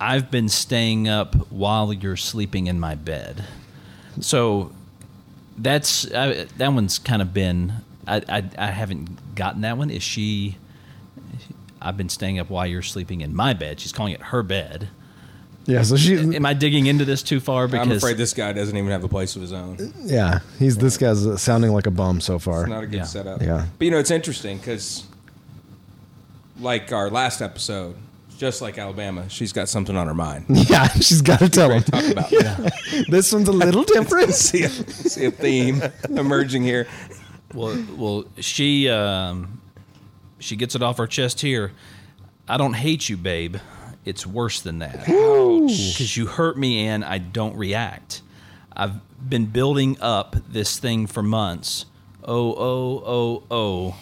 I've 0.04 0.30
been 0.30 0.48
staying 0.48 1.08
up 1.08 1.34
while 1.50 1.92
you're 1.92 2.16
sleeping 2.16 2.66
in 2.66 2.78
my 2.78 2.94
bed, 2.94 3.44
so 4.20 4.70
that's 5.56 6.12
I, 6.12 6.44
that 6.58 6.72
one's 6.72 6.98
kind 6.98 7.22
of 7.22 7.32
been. 7.32 7.72
I, 8.06 8.20
I 8.28 8.50
I 8.58 8.66
haven't 8.66 9.34
gotten 9.34 9.62
that 9.62 9.78
one. 9.78 9.88
Is 9.90 10.02
she? 10.02 10.56
I've 11.80 11.96
been 11.96 12.08
staying 12.08 12.38
up 12.38 12.50
while 12.50 12.66
you're 12.66 12.82
sleeping 12.82 13.20
in 13.22 13.34
my 13.34 13.52
bed. 13.54 13.80
She's 13.80 13.92
calling 13.92 14.12
it 14.12 14.20
her 14.22 14.42
bed. 14.42 14.88
Yeah. 15.66 15.82
So 15.82 15.96
she. 15.96 16.16
Am 16.36 16.44
I 16.44 16.52
digging 16.52 16.86
into 16.86 17.04
this 17.06 17.22
too 17.22 17.40
far? 17.40 17.66
Because 17.66 17.86
I'm 17.88 17.92
afraid 17.96 18.16
this 18.18 18.34
guy 18.34 18.52
doesn't 18.52 18.76
even 18.76 18.90
have 18.90 19.04
a 19.04 19.08
place 19.08 19.36
of 19.36 19.42
his 19.42 19.52
own. 19.52 19.92
Yeah. 20.02 20.40
He's 20.58 20.76
this 20.76 20.98
guy's 20.98 21.26
uh, 21.26 21.36
sounding 21.38 21.72
like 21.72 21.86
a 21.86 21.90
bum 21.90 22.20
so 22.20 22.38
far. 22.38 22.62
It's 22.62 22.70
not 22.70 22.84
a 22.84 22.86
good 22.86 22.98
Yeah. 22.98 23.04
setup. 23.04 23.40
Yeah. 23.40 23.66
But 23.78 23.84
you 23.86 23.90
know, 23.90 23.98
it's 23.98 24.10
interesting 24.10 24.58
because, 24.58 25.04
like 26.60 26.92
our 26.92 27.08
last 27.10 27.40
episode, 27.40 27.96
just 28.38 28.62
like 28.62 28.78
Alabama, 28.78 29.28
she's 29.28 29.52
got 29.52 29.68
something 29.68 29.96
on 29.96 30.06
her 30.06 30.14
mind. 30.14 30.46
yeah. 30.48 30.88
She's 30.88 31.22
got 31.22 31.38
to 31.40 31.48
tell 31.48 31.70
him. 31.70 31.82
Talk 31.82 32.04
about 32.04 32.30
This 33.08 33.32
one's 33.32 33.48
a 33.48 33.52
little 33.52 33.82
different. 33.94 34.34
see, 34.34 34.64
a, 34.64 34.68
see 34.68 35.26
a 35.26 35.30
theme 35.30 35.82
emerging 36.10 36.62
here. 36.62 36.86
Well, 37.52 37.84
well, 37.96 38.24
she 38.38 38.88
um, 38.88 39.60
she 40.38 40.56
gets 40.56 40.74
it 40.74 40.82
off 40.82 40.98
her 40.98 41.06
chest 41.06 41.40
here. 41.40 41.72
I 42.48 42.56
don't 42.56 42.74
hate 42.74 43.08
you, 43.08 43.16
babe. 43.16 43.56
It's 44.04 44.26
worse 44.26 44.60
than 44.60 44.80
that. 44.80 45.06
Because 45.06 46.16
you 46.16 46.26
hurt 46.26 46.58
me 46.58 46.86
and 46.86 47.04
I 47.04 47.18
don't 47.18 47.56
react. 47.56 48.20
I've 48.76 49.00
been 49.28 49.46
building 49.46 49.96
up 50.00 50.36
this 50.48 50.78
thing 50.78 51.06
for 51.06 51.22
months. 51.22 51.86
Oh, 52.22 52.54
oh, 52.54 53.02
oh, 53.06 53.42
oh, 53.50 53.96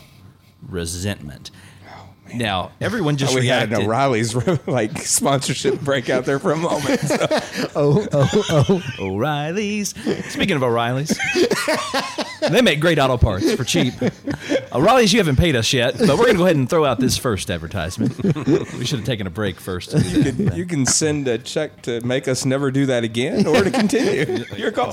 resentment. 0.66 1.50
Now 2.34 2.72
everyone 2.80 3.16
just 3.16 3.34
we 3.34 3.46
had 3.46 3.68
reacted. 3.68 3.78
an 3.78 3.84
O'Reilly's 3.86 4.34
like 4.66 4.98
sponsorship 4.98 5.80
break 5.80 6.08
out 6.10 6.24
there 6.24 6.38
for 6.38 6.52
a 6.52 6.56
moment. 6.56 7.00
So, 7.00 7.16
Oh, 7.74 8.06
oh, 8.12 8.44
oh. 8.50 8.82
O'Reilly's. 9.00 9.90
Speaking 10.32 10.56
of 10.56 10.62
O'Reilly's, 10.62 11.18
they 12.48 12.60
make 12.62 12.80
great 12.80 12.98
auto 12.98 13.16
parts 13.16 13.52
for 13.54 13.64
cheap. 13.64 13.94
O'Reilly's, 14.72 15.12
you 15.12 15.18
haven't 15.20 15.36
paid 15.36 15.56
us 15.56 15.72
yet, 15.72 15.96
but 15.98 16.08
we're 16.10 16.24
going 16.24 16.32
to 16.32 16.38
go 16.38 16.44
ahead 16.44 16.56
and 16.56 16.68
throw 16.68 16.84
out 16.84 16.98
this 17.00 17.16
first 17.18 17.50
advertisement. 17.50 18.16
We 18.74 18.84
should 18.84 18.98
have 19.00 19.06
taken 19.06 19.26
a 19.26 19.30
break 19.30 19.58
first. 19.60 19.90
To 19.90 20.00
do 20.00 20.22
that. 20.32 20.56
you 20.56 20.64
can 20.66 20.86
send 20.86 21.28
a 21.28 21.38
check 21.38 21.82
to 21.82 22.00
make 22.02 22.28
us 22.28 22.44
never 22.44 22.70
do 22.70 22.86
that 22.86 23.04
again 23.04 23.46
or 23.46 23.62
to 23.64 23.70
continue. 23.70 24.44
Your 24.56 24.72
call. 24.72 24.92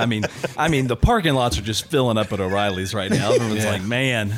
I 0.00 0.06
mean, 0.06 0.24
I 0.56 0.68
mean, 0.68 0.86
the 0.86 0.96
parking 0.96 1.34
lots 1.34 1.58
are 1.58 1.62
just 1.62 1.86
filling 1.86 2.18
up 2.18 2.32
at 2.32 2.40
O'Reilly's 2.40 2.94
right 2.94 3.10
now. 3.10 3.32
Everyone's 3.32 3.64
like, 3.64 3.82
"Man, 3.82 4.32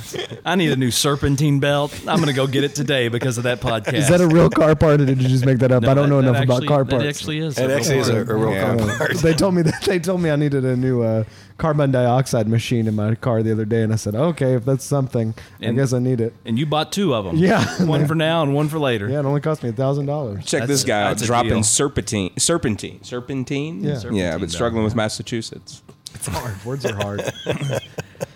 I 0.44 0.56
need 0.56 0.70
a 0.72 0.76
new 0.76 0.90
serpentine 0.90 1.60
belt. 1.60 1.92
I'm 2.00 2.16
going 2.16 2.26
to 2.28 2.32
go 2.32 2.46
get 2.46 2.64
it 2.64 2.74
today 2.74 3.08
because 3.08 3.38
of 3.38 3.44
that 3.44 3.60
podcast." 3.60 3.94
Is 3.94 4.08
that 4.08 4.20
a 4.20 4.26
real 4.26 4.50
car 4.50 4.74
part, 4.74 5.00
or 5.00 5.06
did 5.06 5.20
you 5.22 5.28
just 5.28 5.46
make 5.46 5.58
that 5.60 5.72
up? 5.72 5.82
No, 5.84 5.90
I 5.90 5.94
don't 5.94 6.08
know 6.08 6.18
enough 6.18 6.34
that 6.34 6.44
about 6.44 6.66
car 6.66 6.84
That 6.84 6.90
parts. 6.90 7.06
actually 7.06 7.38
is. 7.38 7.58
It 7.58 7.70
actually 7.70 7.98
is 7.98 8.08
a, 8.08 8.20
a 8.20 8.24
real 8.24 8.52
Yeah. 8.52 8.76
car 8.76 8.96
part. 8.98 9.16
they 9.18 9.34
told 9.34 9.54
me 9.54 9.62
that 9.62 9.82
they 9.82 9.98
told 9.98 10.20
me 10.20 10.30
I 10.30 10.36
needed 10.36 10.64
a 10.64 10.76
new 10.76 11.02
uh, 11.02 11.24
carbon 11.62 11.92
dioxide 11.92 12.48
machine 12.48 12.88
in 12.88 12.96
my 12.96 13.14
car 13.14 13.42
the 13.42 13.52
other 13.52 13.64
day, 13.64 13.82
and 13.82 13.92
I 13.92 13.96
said, 13.96 14.14
"Okay, 14.16 14.54
if 14.54 14.64
that's 14.64 14.84
something, 14.84 15.32
and, 15.60 15.78
I 15.78 15.80
guess 15.80 15.92
I 15.92 16.00
need 16.00 16.20
it." 16.20 16.34
And 16.44 16.58
you 16.58 16.66
bought 16.66 16.90
two 16.90 17.14
of 17.14 17.24
them. 17.24 17.36
Yeah. 17.36 17.64
one 17.84 18.06
for 18.06 18.16
now 18.16 18.42
and 18.42 18.52
one 18.52 18.68
for 18.68 18.80
later. 18.80 19.08
Yeah, 19.08 19.20
it 19.20 19.24
only 19.24 19.40
cost 19.40 19.62
me 19.62 19.68
a 19.68 19.72
thousand 19.72 20.06
dollars. 20.06 20.44
Check 20.44 20.62
That's- 20.62 20.68
this 20.68 20.84
guy 20.84 21.02
out 21.02 21.18
dropping 21.18 21.50
deal. 21.50 21.62
serpentine, 21.62 22.32
serpentine, 22.36 23.02
serpentine. 23.04 23.82
Yeah. 23.82 23.90
yeah, 23.90 23.98
Serpentine, 24.00 24.40
but 24.40 24.50
struggling 24.50 24.84
with 24.84 24.96
Massachusetts. 24.96 25.82
It's 26.14 26.26
hard. 26.26 26.64
Words 26.64 26.84
are 26.84 26.94
hard. 26.94 27.32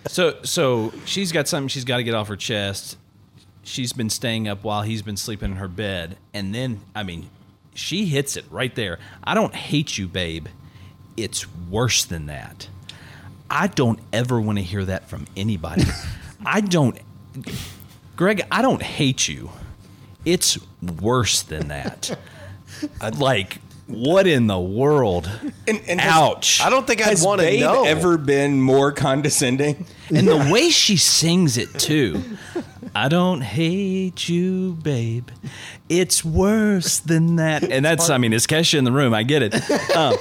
So 0.07 0.37
so 0.43 0.93
she's 1.05 1.33
got 1.33 1.49
something 1.49 1.67
she's 1.67 1.83
got 1.83 1.97
to 1.97 2.03
get 2.03 2.13
off 2.13 2.29
her 2.29 2.37
chest. 2.37 2.97
She's 3.63 3.91
been 3.91 4.09
staying 4.09 4.47
up 4.47 4.63
while 4.63 4.83
he's 4.83 5.01
been 5.01 5.17
sleeping 5.17 5.51
in 5.51 5.57
her 5.57 5.67
bed, 5.67 6.17
and 6.33 6.55
then 6.55 6.79
I 6.95 7.03
mean, 7.03 7.29
she 7.73 8.05
hits 8.05 8.37
it 8.37 8.45
right 8.49 8.73
there. 8.73 8.99
I 9.23 9.33
don't 9.33 9.53
hate 9.53 9.97
you, 9.97 10.07
babe. 10.07 10.47
It's 11.17 11.45
worse 11.69 12.05
than 12.05 12.27
that. 12.27 12.69
I 13.49 13.67
don't 13.67 13.99
ever 14.11 14.39
want 14.39 14.57
to 14.57 14.63
hear 14.63 14.83
that 14.85 15.09
from 15.09 15.27
anybody. 15.35 15.83
I 16.45 16.61
don't, 16.61 16.97
Greg. 18.15 18.41
I 18.51 18.61
don't 18.61 18.81
hate 18.81 19.27
you. 19.27 19.51
It's 20.25 20.57
worse 21.01 21.41
than 21.41 21.69
that. 21.69 22.17
like, 23.17 23.59
what 23.87 24.27
in 24.27 24.47
the 24.47 24.59
world? 24.59 25.29
And, 25.67 25.81
and 25.87 26.01
has- 26.01 26.13
Ouch! 26.13 26.61
I 26.61 26.69
don't 26.69 26.85
think 26.85 27.05
I'd 27.05 27.21
want 27.21 27.41
to 27.41 27.59
know. 27.59 27.85
ever 27.85 28.17
been 28.17 28.59
more 28.61 28.91
condescending? 28.91 29.85
And 30.09 30.27
the 30.27 30.49
way 30.51 30.69
she 30.69 30.97
sings 30.97 31.57
it 31.57 31.73
too. 31.79 32.21
I 32.93 33.07
don't 33.09 33.41
hate 33.41 34.27
you, 34.27 34.73
babe. 34.73 35.29
It's 35.87 36.25
worse 36.25 36.99
than 36.99 37.37
that. 37.37 37.63
And 37.63 37.85
that's, 37.85 38.09
I 38.09 38.17
mean, 38.17 38.33
it's 38.33 38.47
Kesha 38.47 38.77
in 38.77 38.83
the 38.83 38.91
room. 38.91 39.13
I 39.13 39.23
get 39.23 39.43
it. 39.43 39.53
Um, 39.95 40.15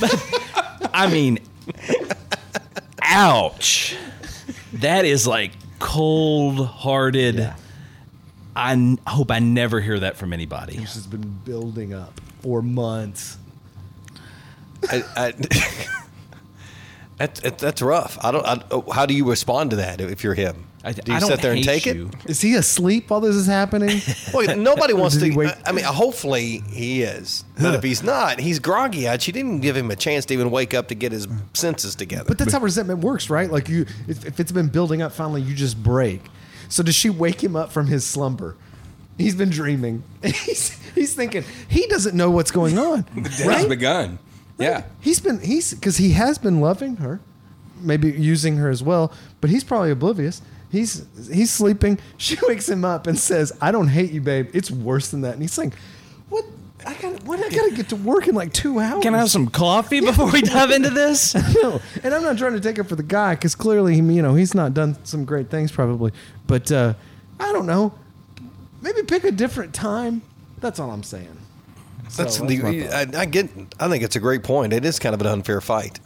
but, 0.00 0.90
I 0.92 1.08
mean, 1.08 1.38
ouch. 3.02 3.96
That 4.74 5.04
is 5.04 5.26
like 5.26 5.52
cold 5.78 6.66
hearted. 6.66 7.52
I 8.54 8.72
n- 8.72 8.98
hope 9.06 9.30
I 9.30 9.38
never 9.38 9.80
hear 9.80 10.00
that 10.00 10.16
from 10.16 10.32
anybody. 10.32 10.76
This 10.76 10.94
has 10.94 11.06
been 11.06 11.40
building 11.44 11.94
up 11.94 12.20
for 12.42 12.62
months. 12.62 13.38
I, 14.90 15.04
I, 15.16 15.32
that's 17.16 17.40
that, 17.40 17.58
that's 17.58 17.82
rough. 17.82 18.18
I 18.22 18.30
don't. 18.30 18.44
I, 18.44 18.92
how 18.92 19.06
do 19.06 19.14
you 19.14 19.28
respond 19.28 19.70
to 19.70 19.76
that 19.76 20.00
if 20.00 20.24
you're 20.24 20.34
him? 20.34 20.66
I, 20.84 20.92
do 20.92 21.12
you 21.12 21.16
I 21.16 21.20
don't 21.20 21.28
sit 21.30 21.42
there 21.42 21.52
and 21.52 21.62
take 21.62 21.86
you. 21.86 22.10
it? 22.24 22.30
Is 22.30 22.40
he 22.40 22.54
asleep 22.56 23.08
while 23.10 23.20
this 23.20 23.36
is 23.36 23.46
happening? 23.46 24.00
Well, 24.34 24.56
nobody 24.56 24.94
wants 25.02 25.16
to. 25.16 25.24
he 25.26 25.30
wake- 25.36 25.54
I 25.66 25.72
mean, 25.72 25.84
hopefully 25.84 26.62
he 26.70 27.02
is. 27.02 27.44
But 27.60 27.74
if 27.74 27.82
he's 27.82 28.02
not, 28.02 28.40
he's 28.40 28.58
groggy 28.58 29.06
eyed. 29.08 29.22
She 29.22 29.30
didn't 29.30 29.60
give 29.60 29.76
him 29.76 29.90
a 29.90 29.96
chance 29.96 30.24
to 30.26 30.34
even 30.34 30.50
wake 30.50 30.74
up 30.74 30.88
to 30.88 30.94
get 30.94 31.12
his 31.12 31.28
senses 31.54 31.94
together. 31.94 32.24
But 32.26 32.38
that's 32.38 32.52
how 32.52 32.60
resentment 32.60 33.00
works, 33.00 33.30
right? 33.30 33.50
Like 33.50 33.68
you, 33.68 33.86
if, 34.08 34.24
if 34.24 34.40
it's 34.40 34.50
been 34.52 34.68
building 34.68 35.02
up, 35.02 35.12
finally 35.12 35.42
you 35.42 35.54
just 35.54 35.80
break. 35.82 36.22
So 36.68 36.82
does 36.82 36.94
she 36.94 37.10
wake 37.10 37.42
him 37.44 37.54
up 37.54 37.70
from 37.70 37.86
his 37.86 38.04
slumber? 38.06 38.56
He's 39.18 39.34
been 39.36 39.50
dreaming. 39.50 40.02
He's, 40.24 40.70
he's 40.94 41.14
thinking 41.14 41.44
he 41.68 41.86
doesn't 41.88 42.16
know 42.16 42.30
what's 42.30 42.50
going 42.50 42.78
on, 42.78 43.04
the 43.14 43.20
Day's 43.28 43.44
right? 43.46 43.68
begun. 43.68 44.18
Yeah. 44.58 44.84
He's 45.00 45.20
been 45.20 45.38
he's 45.40 45.74
because 45.74 45.98
he 45.98 46.12
has 46.12 46.38
been 46.38 46.60
loving 46.60 46.96
her, 46.96 47.20
maybe 47.80 48.10
using 48.10 48.56
her 48.56 48.70
as 48.70 48.82
well, 48.82 49.12
but 49.42 49.50
he's 49.50 49.64
probably 49.64 49.90
oblivious. 49.90 50.40
He's 50.72 51.04
he's 51.30 51.50
sleeping. 51.50 51.98
She 52.16 52.38
wakes 52.48 52.68
him 52.68 52.84
up 52.84 53.06
and 53.06 53.18
says, 53.18 53.52
"I 53.60 53.70
don't 53.72 53.88
hate 53.88 54.10
you, 54.10 54.22
babe. 54.22 54.48
It's 54.54 54.70
worse 54.70 55.10
than 55.10 55.20
that." 55.20 55.34
And 55.34 55.42
he's 55.42 55.58
like, 55.58 55.74
"What? 56.30 56.46
I 56.86 56.94
got 56.94 57.22
what? 57.24 57.40
I 57.40 57.50
got 57.50 57.68
to 57.68 57.76
get 57.76 57.90
to 57.90 57.96
work 57.96 58.26
in 58.26 58.34
like 58.34 58.54
two 58.54 58.80
hours." 58.80 59.02
Can 59.02 59.14
I 59.14 59.18
have 59.18 59.30
some 59.30 59.48
coffee 59.64 60.00
before 60.00 60.30
we 60.30 60.40
dive 60.40 60.70
into 60.70 60.88
this? 60.88 61.34
no, 61.62 61.80
and 62.02 62.14
I'm 62.14 62.22
not 62.22 62.38
trying 62.38 62.54
to 62.54 62.60
take 62.60 62.78
it 62.78 62.84
for 62.84 62.96
the 62.96 63.02
guy 63.02 63.34
because 63.34 63.54
clearly, 63.54 63.96
you 63.96 64.22
know, 64.22 64.34
he's 64.34 64.54
not 64.54 64.72
done 64.72 64.96
some 65.04 65.26
great 65.26 65.50
things 65.50 65.70
probably. 65.70 66.12
But 66.46 66.72
uh, 66.72 66.94
I 67.38 67.52
don't 67.52 67.66
know. 67.66 67.92
Maybe 68.80 69.02
pick 69.02 69.24
a 69.24 69.30
different 69.30 69.74
time. 69.74 70.22
That's 70.60 70.80
all 70.80 70.90
I'm 70.90 71.02
saying. 71.02 71.36
So 72.08 72.22
that's 72.22 72.38
that's 72.38 72.48
the. 72.48 72.88
I, 72.88 73.20
I 73.20 73.24
get. 73.26 73.50
I 73.78 73.88
think 73.88 74.02
it's 74.02 74.16
a 74.16 74.20
great 74.20 74.42
point. 74.42 74.72
It 74.72 74.86
is 74.86 74.98
kind 74.98 75.14
of 75.14 75.20
an 75.20 75.26
unfair 75.26 75.60
fight. 75.60 76.00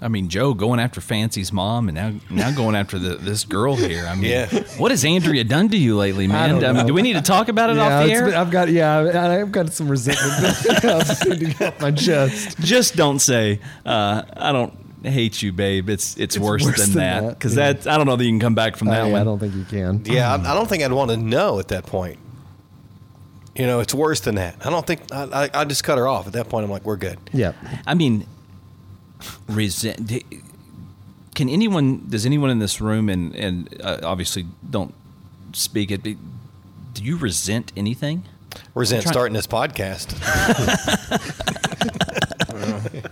I 0.00 0.08
mean, 0.08 0.28
Joe 0.28 0.52
going 0.52 0.78
after 0.78 1.00
Fancy's 1.00 1.52
mom, 1.54 1.88
and 1.88 1.94
now 1.94 2.12
now 2.28 2.54
going 2.54 2.76
after 2.76 2.98
the, 2.98 3.14
this 3.16 3.44
girl 3.44 3.76
here. 3.76 4.04
I 4.06 4.14
mean, 4.14 4.30
Yeah. 4.30 4.46
what 4.76 4.90
has 4.90 5.04
Andrea 5.06 5.42
done 5.42 5.70
to 5.70 5.76
you 5.76 5.96
lately, 5.96 6.26
man? 6.26 6.56
I, 6.56 6.60
don't 6.60 6.76
mean, 6.76 6.86
do 6.86 6.92
we 6.92 7.00
need 7.00 7.14
to 7.14 7.22
talk 7.22 7.48
about 7.48 7.70
it 7.70 7.76
yeah, 7.76 7.82
off 7.82 8.06
the 8.06 8.12
air? 8.12 8.24
been- 8.26 8.34
I've 8.34 8.50
got 8.50 8.68
yeah, 8.68 8.98
I- 8.98 9.40
I've 9.40 9.52
got 9.52 9.72
some 9.72 9.88
resentment. 9.88 10.34
I 10.84 11.00
just 11.00 11.26
need 11.26 11.38
to 11.40 11.46
get 11.46 11.62
off 11.62 11.80
my 11.80 11.92
chest. 11.92 12.58
Just 12.60 12.94
don't 12.94 13.20
say 13.20 13.60
uh, 13.86 14.22
I 14.36 14.52
don't 14.52 14.74
hate 15.02 15.40
you, 15.40 15.52
babe. 15.52 15.88
It's 15.88 16.14
it's, 16.18 16.36
worse, 16.36 16.62
worse 16.62 16.76
than, 16.76 16.90
than 16.90 16.98
that 16.98 17.20
that, 17.22 17.38
because 17.38 17.56
yeah. 17.56 17.72
that 17.72 17.86
I 17.86 17.96
don't 17.96 18.06
know 18.06 18.16
that 18.16 18.24
you 18.24 18.30
can 18.30 18.40
come 18.40 18.54
back 18.54 18.76
from 18.76 18.88
that 18.88 19.02
I, 19.02 19.10
one. 19.10 19.20
I 19.20 19.24
don't 19.24 19.38
think 19.38 19.54
you 19.54 19.64
can. 19.64 20.02
Yeah, 20.04 20.30
I, 20.34 20.52
I 20.52 20.54
don't 20.54 20.68
think 20.68 20.82
I'd 20.82 20.92
want 20.92 21.10
to 21.10 21.16
know 21.16 21.58
at 21.58 21.68
that 21.68 21.86
point. 21.86 22.18
You 23.54 23.66
know, 23.66 23.80
it's 23.80 23.94
worse 23.94 24.20
than 24.20 24.34
that. 24.34 24.56
I 24.66 24.68
don't 24.68 24.86
think. 24.86 25.00
I, 25.10 25.46
I, 25.54 25.60
I 25.62 25.64
just 25.64 25.84
cut 25.84 25.96
her 25.96 26.06
off 26.06 26.26
at 26.26 26.34
that 26.34 26.50
point. 26.50 26.64
I'm 26.64 26.70
like, 26.70 26.84
we're 26.84 26.96
good. 26.96 27.18
Yeah. 27.32 27.52
I 27.86 27.94
mean, 27.94 28.26
resent. 29.48 30.12
Can 31.34 31.48
anyone? 31.48 32.06
Does 32.08 32.26
anyone 32.26 32.50
in 32.50 32.58
this 32.58 32.80
room 32.80 33.08
and 33.08 33.34
and 33.34 33.80
uh, 33.82 34.00
obviously 34.02 34.46
don't 34.68 34.94
speak 35.52 35.90
it? 35.90 36.02
but 36.02 36.14
Do 36.94 37.04
you 37.04 37.16
resent 37.16 37.72
anything? 37.76 38.24
Resent 38.74 39.02
trying- 39.02 39.12
starting 39.12 39.34
this 39.34 39.46
podcast. 39.46 40.14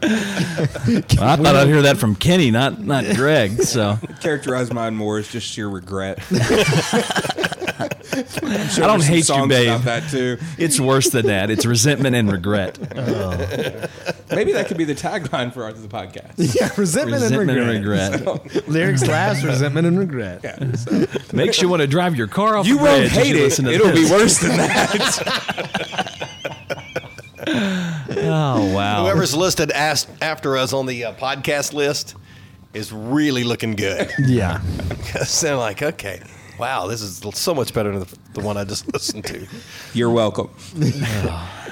I 0.06 1.36
thought 1.36 1.56
I'd 1.56 1.66
hear 1.66 1.82
that 1.82 1.98
from 1.98 2.14
Kenny, 2.16 2.50
not 2.50 2.80
not 2.80 3.04
Greg. 3.14 3.62
So 3.62 3.98
Characterize 4.20 4.72
mine 4.72 4.96
more 4.96 5.18
as 5.18 5.28
just 5.28 5.46
sheer 5.46 5.68
regret. 5.68 6.18
I 7.78 8.86
don't 8.86 9.02
hate 9.02 9.16
you, 9.16 9.22
songs 9.22 9.48
babe. 9.48 9.68
About 9.68 9.84
that 9.84 10.10
too. 10.10 10.38
It's 10.58 10.78
worse 10.78 11.10
than 11.10 11.26
that. 11.26 11.50
It's 11.50 11.66
resentment 11.66 12.14
and 12.16 12.30
regret. 12.30 12.78
Maybe 14.30 14.52
that 14.52 14.66
could 14.68 14.76
be 14.76 14.84
the 14.84 14.94
tagline 14.94 15.52
for 15.52 15.70
the 15.72 15.88
podcast. 15.88 16.34
Yeah, 16.36 16.70
resentment, 16.76 17.22
Resentment 17.22 17.50
and 17.58 17.70
and 17.70 17.86
regret. 17.86 18.20
regret. 18.20 18.68
Lyrics 18.68 19.06
last, 19.06 19.42
resentment 19.44 19.86
and 19.86 19.98
regret. 19.98 20.42
Makes 21.32 21.60
you 21.60 21.68
want 21.68 21.80
to 21.82 21.86
drive 21.88 22.16
your 22.16 22.28
car 22.28 22.56
off 22.56 22.66
You 22.66 22.78
the 22.78 22.84
won't 22.84 23.08
hate 23.08 23.34
you 23.36 23.44
it. 23.44 23.58
It'll 23.58 23.92
be 23.92 24.10
worse 24.10 24.38
than 24.38 24.56
that. 24.56 26.10
Oh 27.46 28.74
wow! 28.74 29.04
Whoever's 29.04 29.36
listed 29.36 29.70
as, 29.70 30.06
after 30.22 30.56
us 30.56 30.72
on 30.72 30.86
the 30.86 31.04
uh, 31.04 31.14
podcast 31.14 31.74
list 31.74 32.14
is 32.72 32.92
really 32.92 33.44
looking 33.44 33.76
good. 33.76 34.10
Yeah. 34.18 34.60
so 35.24 35.52
I'm 35.54 35.58
like, 35.58 35.82
okay, 35.82 36.22
wow, 36.58 36.86
this 36.86 37.00
is 37.00 37.22
so 37.34 37.54
much 37.54 37.72
better 37.74 37.90
than 37.92 38.00
the, 38.00 38.18
the 38.34 38.40
one 38.40 38.56
I 38.56 38.64
just 38.64 38.92
listened 38.92 39.24
to. 39.26 39.46
You're 39.92 40.10
welcome. 40.10 40.50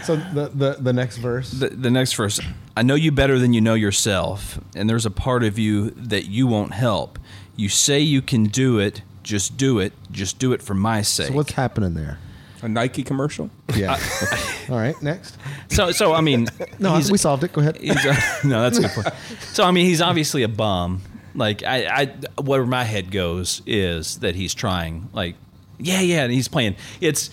So 0.05 0.17
the, 0.17 0.51
the 0.53 0.77
the 0.81 0.93
next 0.93 1.19
verse. 1.19 1.53
the, 1.53 1.69
the 1.69 1.89
next 1.91 2.15
verse 2.15 2.41
i 2.77 2.83
know 2.83 2.97
you 2.97 3.12
better 3.12 3.39
than 3.39 3.53
you 3.53 3.61
know 3.61 3.75
yourself 3.75 4.59
and 4.75 4.91
there's 4.91 5.07
a 5.07 5.12
part 5.12 5.45
of 5.45 5.61
you 5.61 5.91
that 5.91 6.25
you 6.27 6.49
won't 6.49 6.75
help 6.75 7.21
you 7.55 7.69
say 7.69 8.01
you 8.01 8.21
can 8.21 8.45
do 8.47 8.81
it 8.81 9.03
just 9.23 9.57
do 9.57 9.79
it 9.79 9.93
just 10.11 10.41
do 10.41 10.53
it 10.53 10.61
for 10.61 10.75
my 10.75 11.03
sake 11.03 11.29
So 11.29 11.35
what's 11.35 11.53
happening 11.53 11.95
there? 11.95 12.19
A 12.62 12.69
Nike 12.69 13.05
commercial. 13.05 13.49
Yeah. 13.77 13.97
All 14.69 14.77
right. 14.77 15.01
Next. 15.01 15.37
so 15.69 15.93
so 15.93 16.12
i 16.15 16.21
mean 16.21 16.49
No, 16.81 16.95
he's- 16.97 17.09
we 17.12 17.17
solved 17.19 17.45
it. 17.45 17.53
Go 17.53 17.61
ahead. 17.61 17.77
he's 17.77 18.05
a- 18.05 18.17
no 18.45 18.61
that's 18.62 18.79
a 18.79 18.83
good 18.83 18.91
point 18.91 19.15
so 19.53 19.62
i 19.62 19.71
mean 19.71 19.87
he's 19.87 20.01
obviously 20.03 20.43
a 20.43 20.49
bum 20.49 21.01
like 21.35 21.62
i 21.62 21.87
i 21.87 22.07
where 22.41 22.67
my 22.67 22.85
head 22.85 23.11
goes 23.11 23.62
is 23.67 24.19
that 24.19 24.35
he's 24.35 24.55
trying 24.55 25.09
like 25.12 25.35
yeah 25.83 26.01
yeah 26.01 26.25
and 26.25 26.33
he's 26.33 26.49
playing. 26.49 26.77
It's 27.01 27.31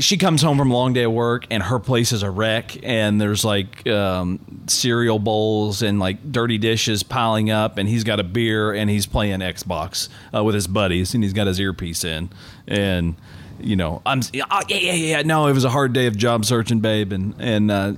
she 0.00 0.18
comes 0.18 0.42
home 0.42 0.58
from 0.58 0.70
a 0.70 0.74
long 0.74 0.92
day 0.92 1.04
of 1.04 1.12
work 1.12 1.46
and 1.50 1.62
her 1.62 1.78
place 1.78 2.12
is 2.12 2.22
a 2.22 2.30
wreck 2.30 2.76
and 2.82 3.18
there's 3.18 3.44
like 3.46 3.86
um, 3.88 4.38
cereal 4.66 5.18
bowls 5.18 5.80
and 5.80 5.98
like 5.98 6.30
dirty 6.30 6.58
dishes 6.58 7.02
piling 7.02 7.50
up 7.50 7.78
and 7.78 7.88
he's 7.88 8.04
got 8.04 8.20
a 8.20 8.22
beer 8.22 8.74
and 8.74 8.90
he's 8.90 9.06
playing 9.06 9.40
xbox 9.40 10.10
uh, 10.34 10.44
with 10.44 10.54
his 10.54 10.66
buddies 10.66 11.14
and 11.14 11.24
he's 11.24 11.32
got 11.32 11.46
his 11.46 11.58
earpiece 11.58 12.04
in. 12.04 12.28
And 12.68 13.16
you 13.58 13.76
know 13.76 14.00
i'm 14.06 14.20
oh, 14.20 14.62
yeah 14.68 14.76
yeah 14.76 14.92
yeah 14.92 15.22
no 15.22 15.46
it 15.46 15.52
was 15.52 15.64
a 15.64 15.68
hard 15.68 15.92
day 15.92 16.06
of 16.06 16.16
job 16.16 16.46
searching 16.46 16.80
babe 16.80 17.12
and 17.12 17.34
and 17.38 17.70
uh, 17.70 17.92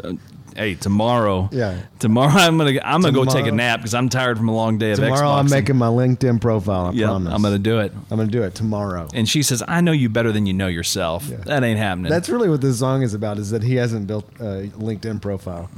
hey 0.56 0.74
tomorrow 0.74 1.48
Yeah. 1.52 1.80
tomorrow 1.98 2.30
i'm 2.32 2.58
gonna 2.58 2.78
i'm 2.84 3.00
gonna 3.00 3.12
go 3.12 3.24
take 3.24 3.46
a 3.46 3.52
nap 3.52 3.80
because 3.80 3.94
i'm 3.94 4.08
tired 4.08 4.36
from 4.36 4.48
a 4.48 4.54
long 4.54 4.78
day 4.78 4.92
of 4.92 4.98
Tomorrow 4.98 5.20
Xboxing. 5.28 5.38
I'm 5.38 5.50
making 5.50 5.76
my 5.76 5.86
LinkedIn 5.88 6.40
profile. 6.40 6.86
I 6.86 6.90
yeah 6.92 7.06
promise. 7.06 7.32
i'm 7.32 7.42
gonna 7.42 7.58
do 7.58 7.78
it 7.80 7.92
I'm 8.10 8.18
gonna 8.18 8.26
do 8.30 8.42
it 8.42 8.54
tomorrow. 8.54 9.08
and 9.14 9.28
she 9.28 9.42
says 9.42 9.62
i 9.66 9.80
know 9.80 9.92
you 9.92 10.08
better 10.08 10.32
than 10.32 10.46
you 10.46 10.52
know 10.54 10.66
yourself 10.68 11.26
that 11.28 11.62
ain't 11.64 11.78
happening 11.78 12.10
That's 12.10 12.28
really 12.28 12.48
what 12.48 12.60
this 12.60 12.78
song 12.78 13.02
is 13.02 13.14
about. 13.14 13.38
Is 13.38 13.50
that 13.50 13.62
he 13.62 13.76
hasn't 13.76 14.06
built 14.06 14.28
a 14.40 14.68
LinkedIn 14.78 15.20
profile. 15.22 15.70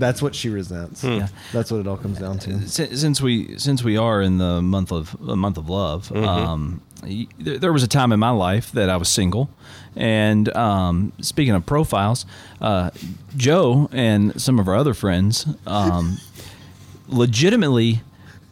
That's 0.00 0.20
what 0.20 0.34
she 0.34 0.48
resents. 0.48 1.04
Yeah. 1.04 1.28
That's 1.52 1.70
what 1.70 1.78
it 1.80 1.86
all 1.86 1.96
comes 1.96 2.18
down 2.18 2.38
to. 2.40 2.66
Since 2.68 3.20
we 3.20 3.56
since 3.58 3.84
we 3.84 3.96
are 3.96 4.20
in 4.20 4.38
the 4.38 4.60
month 4.60 4.90
of 4.92 5.14
a 5.28 5.36
month 5.36 5.56
of 5.58 5.68
love, 5.68 6.10
um, 6.16 6.80
y- 7.04 7.28
there, 7.38 7.58
there 7.58 7.72
was 7.72 7.82
a 7.84 7.88
time 7.88 8.10
in 8.12 8.18
my 8.18 8.30
life 8.30 8.72
that 8.72 8.90
I 8.90 8.96
was 8.96 9.08
single, 9.08 9.48
and 9.94 10.48
um, 10.56 11.12
speaking 11.20 11.54
of 11.54 11.64
profiles, 11.66 12.26
uh, 12.60 12.90
Joe 13.36 13.88
and 13.92 14.40
some 14.40 14.58
of 14.58 14.66
our 14.68 14.74
other 14.74 14.94
friends 14.94 15.46
um, 15.66 16.18
legitimately 17.08 18.00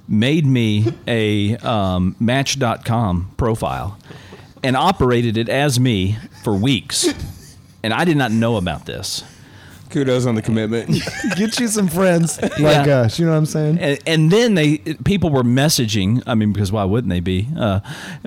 made 0.07 0.47
me 0.47 0.87
a 1.07 1.57
um, 1.59 2.17
Match.com 2.19 3.33
profile 3.37 3.99
and 4.63 4.77
operated 4.77 5.37
it 5.37 5.49
as 5.49 5.79
me 5.79 6.17
for 6.43 6.55
weeks, 6.57 7.07
and 7.83 7.93
I 7.95 8.05
did 8.05 8.17
not 8.17 8.33
know 8.33 8.57
about 8.57 8.87
this. 8.87 9.23
Kudos 9.91 10.27
on 10.27 10.35
the 10.35 10.43
commitment. 10.43 10.89
Get 11.37 11.59
you 11.59 11.69
some 11.69 11.89
friends 11.89 12.41
like 12.43 12.87
Yeah. 12.87 13.01
us. 13.01 13.19
You 13.19 13.27
know 13.27 13.33
what 13.33 13.39
I'm 13.39 13.47
saying? 13.47 13.79
and, 13.79 13.99
and 14.07 14.31
then 14.31 14.55
they 14.55 14.79
people 15.05 15.31
were 15.31 15.43
messaging. 15.43 16.23
I 16.27 16.35
mean, 16.35 16.53
because 16.53 16.71
why 16.71 16.85
wouldn't 16.85 17.11
they 17.11 17.21
be? 17.21 17.49
Uh, 17.57 17.81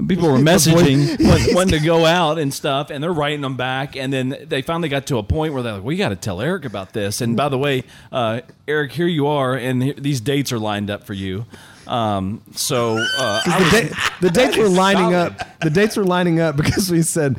people 0.08 0.32
were 0.32 0.38
messaging 0.52 1.20
when, 1.20 1.56
when 1.56 1.68
to 1.70 1.80
go 1.80 2.06
out 2.06 2.40
and 2.40 2.54
stuff, 2.54 2.90
and 2.90 3.04
they're 3.04 3.14
writing 3.14 3.42
them 3.42 3.58
back. 3.58 3.96
And 3.96 4.12
then 4.12 4.36
they 4.48 4.62
finally 4.62 4.90
got 4.90 5.06
to 5.08 5.18
a 5.18 5.24
point 5.24 5.54
where 5.54 5.62
they're 5.64 5.74
like, 5.74 5.84
"We 5.84 5.96
got 5.98 6.10
to 6.10 6.16
tell 6.16 6.42
Eric 6.42 6.66
about 6.66 6.94
this." 6.94 7.22
And 7.22 7.38
by 7.38 7.50
the 7.50 7.58
way, 7.58 7.84
uh, 8.12 8.42
Eric, 8.68 8.92
here 8.94 9.08
you 9.08 9.28
are, 9.28 9.56
and 9.56 9.84
here, 9.84 9.94
these 9.98 10.22
dates 10.22 10.52
are 10.52 10.60
lined 10.60 10.90
up 10.90 11.04
for 11.04 11.14
you. 11.14 11.46
Um, 11.88 12.42
so 12.56 12.98
uh, 13.18 13.42
the, 13.44 13.60
was- 13.64 13.72
da- 13.72 13.98
the 14.22 14.30
dates 14.30 14.56
were 14.58 14.70
lining 14.70 15.12
solid. 15.12 15.34
up. 15.42 15.60
The 15.62 15.70
dates 15.70 15.98
were 15.98 16.06
lining 16.06 16.40
up 16.40 16.56
because 16.56 16.90
we 16.90 17.02
said 17.02 17.38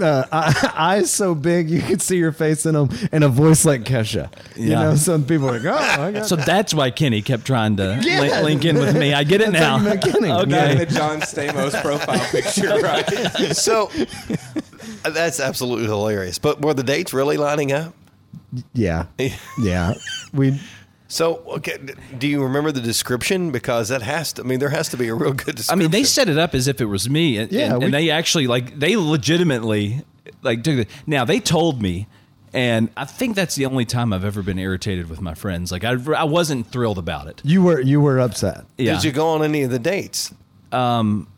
uh, 0.00 0.24
eyes 0.74 1.10
so 1.10 1.34
big 1.34 1.68
you 1.70 1.80
could 1.82 2.00
see 2.02 2.16
your 2.16 2.32
face 2.32 2.66
in 2.66 2.74
them, 2.74 2.88
and 3.12 3.24
a 3.24 3.28
voice 3.28 3.64
like 3.64 3.82
Kesha. 3.84 4.30
You 4.56 4.70
Yeah. 4.70 4.82
know, 4.82 4.94
some 4.96 5.24
people 5.24 5.48
are 5.50 5.58
like, 5.58 5.64
"Oh, 5.64 6.02
I 6.02 6.12
got 6.12 6.26
so 6.26 6.36
that's 6.36 6.72
why 6.74 6.90
Kenny 6.90 7.22
kept 7.22 7.44
trying 7.44 7.76
to 7.76 7.98
Yeah. 8.02 8.20
link, 8.20 8.42
link 8.44 8.64
in 8.64 8.76
with 8.78 8.96
me. 8.96 9.12
I 9.14 9.24
get 9.24 9.40
it 9.40 9.50
now. 9.50 9.78
you 9.78 9.84
met 9.84 10.02
Kenny. 10.02 10.28
Not 10.28 10.44
in 10.48 10.54
okay. 10.54 10.84
the 10.84 10.86
John 10.86 11.20
Stamos 11.20 11.80
profile 11.82 12.18
picture, 12.30 12.78
right? 12.80 13.56
So 13.56 13.90
that's 15.04 15.40
absolutely 15.40 15.86
hilarious. 15.86 16.38
But 16.38 16.62
were 16.62 16.74
the 16.74 16.82
dates 16.82 17.12
really 17.12 17.36
lining 17.36 17.72
up? 17.72 17.94
yeah, 18.72 19.06
yeah." 19.58 19.94
We 20.32 20.60
So, 21.08 21.36
okay, 21.46 21.78
do 22.18 22.26
you 22.26 22.42
remember 22.42 22.72
the 22.72 22.80
description? 22.80 23.52
Because 23.52 23.88
that 23.90 24.02
has 24.02 24.32
to. 24.34 24.42
I 24.42 24.44
mean, 24.44 24.58
there 24.58 24.70
has 24.70 24.88
to 24.88 24.96
be 24.96 25.08
a 25.08 25.14
real 25.14 25.32
good 25.32 25.54
description. 25.56 25.72
I 25.72 25.76
mean, 25.76 25.90
they 25.92 26.02
set 26.04 26.28
it 26.28 26.36
up 26.38 26.54
as 26.54 26.66
if 26.66 26.80
it 26.80 26.86
was 26.86 27.08
me, 27.08 27.38
and, 27.38 27.52
Yeah, 27.52 27.70
and, 27.70 27.78
we- 27.78 27.84
and 27.86 27.94
they 27.94 28.10
actually 28.10 28.46
like 28.46 28.78
they 28.78 28.96
legitimately 28.96 30.02
like 30.42 30.62
took 30.64 30.78
it. 30.78 30.88
Now 31.06 31.24
they 31.24 31.38
told 31.38 31.80
me, 31.80 32.08
and 32.52 32.88
I 32.96 33.04
think 33.04 33.36
that's 33.36 33.54
the 33.54 33.66
only 33.66 33.84
time 33.84 34.12
I've 34.12 34.24
ever 34.24 34.42
been 34.42 34.58
irritated 34.58 35.08
with 35.08 35.20
my 35.20 35.34
friends. 35.34 35.70
Like 35.70 35.84
I, 35.84 35.92
I 36.16 36.24
wasn't 36.24 36.66
thrilled 36.72 36.98
about 36.98 37.28
it. 37.28 37.40
you 37.44 37.62
were 37.62 37.80
you 37.80 38.00
were 38.00 38.18
upset. 38.18 38.64
Yeah, 38.76 38.94
Did 38.94 39.04
you 39.04 39.12
go 39.12 39.28
on 39.28 39.44
any 39.44 39.62
of 39.62 39.70
the 39.70 39.78
dates? 39.78 40.34
Um, 40.72 41.28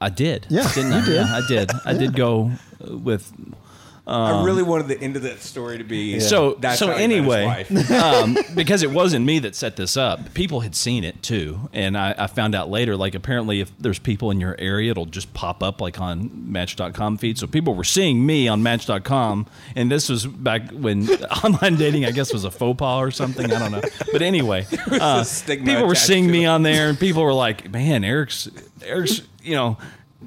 I 0.00 0.08
did. 0.10 0.46
Yeah, 0.48 0.68
didn't 0.74 0.90
you 0.92 0.98
I? 0.98 1.04
did. 1.04 1.14
Yeah, 1.14 1.36
I 1.36 1.46
did. 1.46 1.70
I 1.84 1.92
did 1.92 2.14
go 2.16 2.50
with. 2.80 3.32
I 4.08 4.44
really 4.44 4.62
wanted 4.62 4.88
the 4.88 5.00
end 5.00 5.16
of 5.16 5.22
that 5.22 5.40
story 5.40 5.78
to 5.78 5.84
be. 5.84 6.18
So 6.20 6.54
that's 6.54 6.78
so 6.78 6.88
how 6.88 6.96
he 6.96 7.06
met 7.06 7.10
his 7.10 7.18
anyway, 7.18 7.44
wife. 7.44 7.90
um, 7.90 8.36
because 8.54 8.82
it 8.82 8.90
wasn't 8.90 9.26
me 9.26 9.38
that 9.40 9.54
set 9.54 9.76
this 9.76 9.96
up, 9.96 10.32
people 10.34 10.60
had 10.60 10.74
seen 10.74 11.04
it 11.04 11.22
too, 11.22 11.68
and 11.72 11.96
I, 11.96 12.14
I 12.16 12.26
found 12.26 12.54
out 12.54 12.70
later. 12.70 12.96
Like 12.96 13.14
apparently, 13.14 13.60
if 13.60 13.70
there's 13.78 13.98
people 13.98 14.30
in 14.30 14.40
your 14.40 14.56
area, 14.58 14.90
it'll 14.90 15.06
just 15.06 15.32
pop 15.34 15.62
up 15.62 15.80
like 15.80 16.00
on 16.00 16.30
Match.com 16.50 17.18
feed. 17.18 17.38
So 17.38 17.46
people 17.46 17.74
were 17.74 17.84
seeing 17.84 18.24
me 18.24 18.48
on 18.48 18.62
Match.com, 18.62 19.46
and 19.76 19.90
this 19.90 20.08
was 20.08 20.26
back 20.26 20.70
when 20.70 21.08
online 21.44 21.76
dating, 21.76 22.06
I 22.06 22.10
guess, 22.10 22.32
was 22.32 22.44
a 22.44 22.50
faux 22.50 22.78
pas 22.78 23.00
or 23.00 23.10
something. 23.10 23.52
I 23.52 23.58
don't 23.58 23.72
know, 23.72 23.82
but 24.12 24.22
anyway, 24.22 24.66
uh, 24.92 25.20
a 25.20 25.24
stigma 25.24 25.66
people 25.66 25.86
were 25.86 25.92
attached 25.92 26.06
seeing 26.06 26.26
to 26.26 26.32
me 26.32 26.44
it. 26.44 26.48
on 26.48 26.62
there, 26.62 26.88
and 26.88 26.98
people 26.98 27.22
were 27.22 27.34
like, 27.34 27.70
"Man, 27.70 28.04
Eric's 28.04 28.48
Eric's 28.82 29.22
you 29.42 29.54
know." 29.54 29.76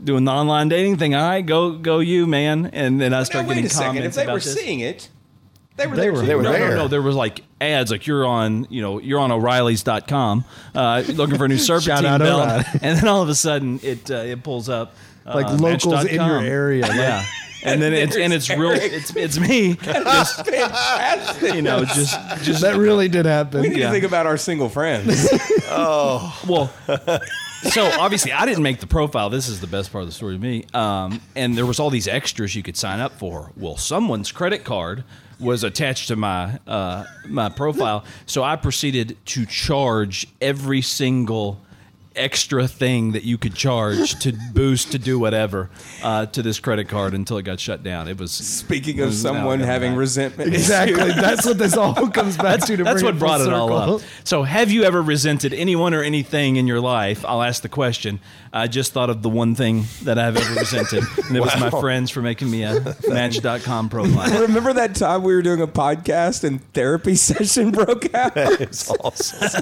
Doing 0.04 0.24
the 0.24 0.32
online 0.32 0.70
dating 0.70 0.98
thing, 0.98 1.14
all 1.16 1.28
right, 1.30 1.46
go 1.46 1.72
go 1.74 2.00
you, 2.00 2.26
man. 2.26 2.68
And 2.74 3.00
then 3.00 3.14
I 3.14 3.24
start 3.24 3.46
Now, 3.46 3.50
started 3.50 3.50
wait 3.50 3.56
getting 3.56 3.66
a 3.66 3.70
second. 3.70 4.04
If 4.04 4.16
they 4.16 4.24
about 4.24 4.34
were 4.34 4.40
this. 4.40 4.54
seeing 4.56 4.80
it, 4.80 5.10
they 5.76 5.86
were 5.86 5.96
They 5.96 6.02
there 6.04 6.14
were- 6.14 6.22
too. 6.22 6.26
they 6.28 6.36
were 6.36 6.44
no, 6.44 6.52
there. 6.54 6.70
No, 6.70 6.76
no, 6.76 6.88
there 6.88 7.02
was 7.02 7.16
like 7.16 7.42
ads 7.60 7.92
like 7.92 8.08
you're 8.08 8.26
on, 8.26 8.68
you 8.70 8.82
know, 8.82 9.00
you're 9.00 9.20
on 9.20 9.32
O'Reilly's.com, 9.32 10.46
uh, 10.74 11.04
looking 11.10 11.38
for 11.38 11.46
a 11.46 11.48
new 11.50 11.58
serpentine 11.60 12.04
Shout 12.04 12.06
out 12.06 12.20
belt, 12.22 12.42
O'Reilly. 12.42 12.64
and 12.82 12.98
then 13.00 13.08
all 13.10 13.22
of 13.22 13.28
a 13.30 13.36
sudden 13.36 13.80
it 13.84 14.10
uh, 14.10 14.16
it 14.16 14.42
pulls 14.44 14.70
up 14.70 14.96
uh, 15.26 15.36
Like 15.36 15.60
locals 15.60 16.06
in 16.06 16.16
your 16.16 16.40
area, 16.40 16.84
like- 16.84 16.96
yeah. 16.96 17.26
And 17.64 17.80
then 17.80 17.94
it's 17.94 18.16
and 18.16 18.34
it's 18.34 18.50
real. 18.50 18.72
It's 18.76 19.16
it's 19.16 19.38
me. 19.38 19.76
Just, 19.76 20.48
you 21.44 21.62
know, 21.62 21.84
just 21.86 22.18
just 22.44 22.62
That 22.62 22.76
really 22.78 23.08
did 23.08 23.26
happen. 23.28 23.62
We 23.62 23.70
need 23.70 23.78
Yeah. 23.78 23.88
to 23.88 23.92
think 23.92 24.06
about 24.06 24.26
our 24.26 24.38
single 24.38 24.68
friends. 24.70 25.28
Oh 25.70 26.42
well. 26.48 26.72
So 27.64 27.86
obviously, 28.00 28.32
I 28.32 28.46
didn't 28.46 28.64
make 28.64 28.80
the 28.80 28.88
profile. 28.88 29.30
This 29.30 29.48
is 29.48 29.62
the 29.62 29.68
best 29.68 29.92
part 29.92 30.02
of 30.02 30.08
the 30.08 30.14
story 30.14 30.36
to 30.36 30.42
me. 30.42 30.66
Um, 30.74 31.22
and 31.36 31.56
there 31.56 31.66
was 31.66 31.80
all 31.80 31.90
these 31.90 32.08
extras 32.08 32.56
you 32.56 32.64
could 32.64 32.76
sign 32.76 33.00
up 33.00 33.14
for. 33.14 33.52
Well, 33.56 33.78
someone's 33.78 34.32
credit 34.32 34.64
card 34.64 35.04
was 35.40 35.64
attached 35.64 36.08
to 36.10 36.16
my 36.16 36.60
uh, 36.68 37.06
my 37.28 37.50
profile, 37.50 38.04
so 38.26 38.44
I 38.44 38.56
proceeded 38.56 39.18
to 39.28 39.46
charge 39.46 40.28
every 40.40 40.82
single 40.82 41.60
extra 42.16 42.68
thing 42.68 43.14
that 43.14 43.24
you 43.24 43.38
could 43.38 43.56
charge 43.56 44.20
to 44.20 44.34
boost 44.54 44.92
to 44.92 45.00
do 45.00 45.18
whatever 45.18 45.70
uh, 46.04 46.26
to 46.26 46.42
this 46.42 46.60
credit 46.60 46.90
card 46.90 47.14
until 47.14 47.38
it 47.38 47.44
got 47.44 47.60
shut 47.60 47.84
down. 47.84 48.08
It 48.08 48.20
was 48.20 48.32
Speaking 48.32 48.98
it 48.98 49.02
of 49.04 49.08
was- 49.08 49.24
now 49.24 49.32
someone 49.34 49.60
having 49.62 49.92
back. 49.92 50.00
resentment, 50.00 50.54
Exactly. 50.54 51.12
That's 51.14 51.46
what 51.46 51.58
this 51.58 51.78
all 51.78 51.94
comes 52.10 52.36
back 52.38 52.60
to. 52.62 52.78
to 52.78 52.84
That's 52.84 53.02
bring 53.02 53.06
what 53.06 53.16
it 53.16 53.20
brought 53.20 53.40
full 53.42 53.48
it 53.50 53.54
all 53.54 53.74
up. 53.74 54.02
So, 54.24 54.44
have 54.44 54.72
you 54.72 54.84
ever 54.84 55.02
resented 55.02 55.54
anyone 55.54 55.94
or 55.94 56.04
anything 56.04 56.58
in 56.58 56.68
your 56.68 56.82
life? 56.82 57.24
I'll 57.26 57.42
ask 57.42 57.62
the 57.62 57.70
question. 57.70 58.20
I 58.54 58.68
just 58.68 58.92
thought 58.92 59.10
of 59.10 59.22
the 59.22 59.30
one 59.30 59.56
thing 59.56 59.86
that 60.04 60.20
I've 60.20 60.36
ever 60.36 60.60
resented, 60.60 61.04
and 61.28 61.38
it 61.38 61.40
was 61.40 61.58
my 61.58 61.70
friends 61.70 62.12
for 62.12 62.22
making 62.22 62.52
me 62.52 62.64
a 62.64 62.96
Match.com 63.08 63.88
profile. 63.88 64.42
Remember 64.42 64.74
that 64.74 64.96
time 64.96 65.24
we 65.24 65.34
were 65.34 65.42
doing 65.42 65.62
a 65.62 65.68
podcast 65.68 66.44
and 66.44 66.62
therapy 66.74 67.16
session 67.16 67.72
broke 67.72 68.14
out? 68.14 68.34
It's 68.36 68.90
awesome. 68.90 69.62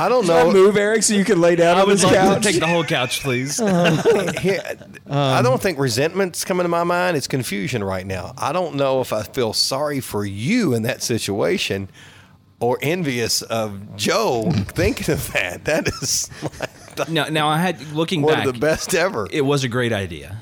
I 0.00 0.08
don't 0.08 0.24
Can 0.24 0.30
I 0.34 0.42
know. 0.44 0.52
move, 0.52 0.76
Eric, 0.76 1.02
so 1.02 1.14
you 1.14 1.24
can 1.24 1.40
lay 1.40 1.56
down 1.56 1.76
I 1.76 1.82
on 1.82 1.86
would 1.88 1.94
this 1.98 2.04
like 2.04 2.14
couch? 2.14 2.42
to 2.42 2.50
take 2.52 2.60
the 2.60 2.66
whole 2.66 2.84
couch, 2.84 3.20
please. 3.20 3.60
Um, 3.70 3.98
Here- 4.40 4.62
I 5.08 5.38
um, 5.38 5.44
don't 5.44 5.60
think 5.60 5.78
resentment's 5.78 6.44
coming 6.44 6.64
to 6.64 6.68
my 6.68 6.84
mind. 6.84 7.16
It's 7.16 7.26
confusion 7.28 7.84
right 7.84 8.06
now. 8.06 8.32
I 8.38 8.52
don't 8.52 8.76
know 8.76 9.00
if 9.00 9.12
I 9.12 9.22
feel 9.22 9.52
sorry 9.52 10.00
for 10.00 10.24
you 10.24 10.72
in 10.74 10.82
that 10.84 11.02
situation 11.02 11.88
or 12.60 12.78
envious 12.82 13.42
of 13.42 13.96
Joe 13.96 14.50
thinking 14.68 15.12
of 15.12 15.32
that. 15.32 15.64
That 15.64 15.88
is 15.88 16.30
like 16.60 16.70
now, 17.08 17.24
now 17.26 17.48
I 17.48 17.58
had 17.58 17.80
looking 17.92 18.22
one 18.22 18.34
back. 18.34 18.46
of 18.46 18.54
the 18.54 18.58
best 18.60 18.94
ever. 18.94 19.26
it 19.30 19.42
was 19.42 19.64
a 19.64 19.68
great 19.68 19.92
idea, 19.92 20.36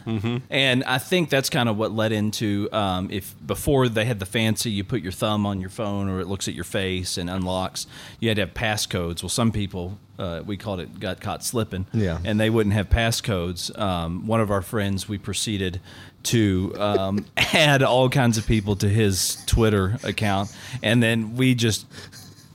and 0.50 0.84
I 0.84 0.98
think 0.98 1.30
that's 1.30 1.50
kind 1.50 1.68
of 1.68 1.76
what 1.76 1.92
led 1.92 2.12
into 2.12 2.68
um, 2.72 3.08
if 3.10 3.34
before 3.46 3.88
they 3.88 4.04
had 4.04 4.18
the 4.18 4.26
fancy, 4.26 4.70
you 4.70 4.84
put 4.84 5.02
your 5.02 5.12
thumb 5.12 5.46
on 5.46 5.60
your 5.60 5.70
phone 5.70 6.08
or 6.08 6.20
it 6.20 6.26
looks 6.26 6.48
at 6.48 6.54
your 6.54 6.64
face 6.64 7.18
and 7.18 7.28
unlocks. 7.30 7.86
You 8.20 8.28
had 8.28 8.36
to 8.36 8.42
have 8.46 8.54
passcodes. 8.54 9.22
Well, 9.22 9.28
some 9.30 9.52
people 9.52 9.98
uh, 10.18 10.42
we 10.44 10.56
called 10.56 10.80
it 10.80 10.98
got 10.98 11.20
caught 11.20 11.44
slipping, 11.44 11.86
Yeah. 11.92 12.18
and 12.24 12.40
they 12.40 12.50
wouldn't 12.50 12.74
have 12.74 12.88
passcodes. 12.88 13.76
Um, 13.78 14.26
one 14.26 14.40
of 14.40 14.50
our 14.50 14.62
friends, 14.62 15.08
we 15.08 15.16
proceeded 15.18 15.80
to 16.24 16.74
um, 16.78 17.24
add 17.36 17.82
all 17.84 18.08
kinds 18.08 18.36
of 18.38 18.46
people 18.46 18.74
to 18.76 18.88
his 18.88 19.38
Twitter 19.46 19.96
account, 20.02 20.54
and 20.82 21.00
then 21.02 21.36
we 21.36 21.54
just 21.54 21.86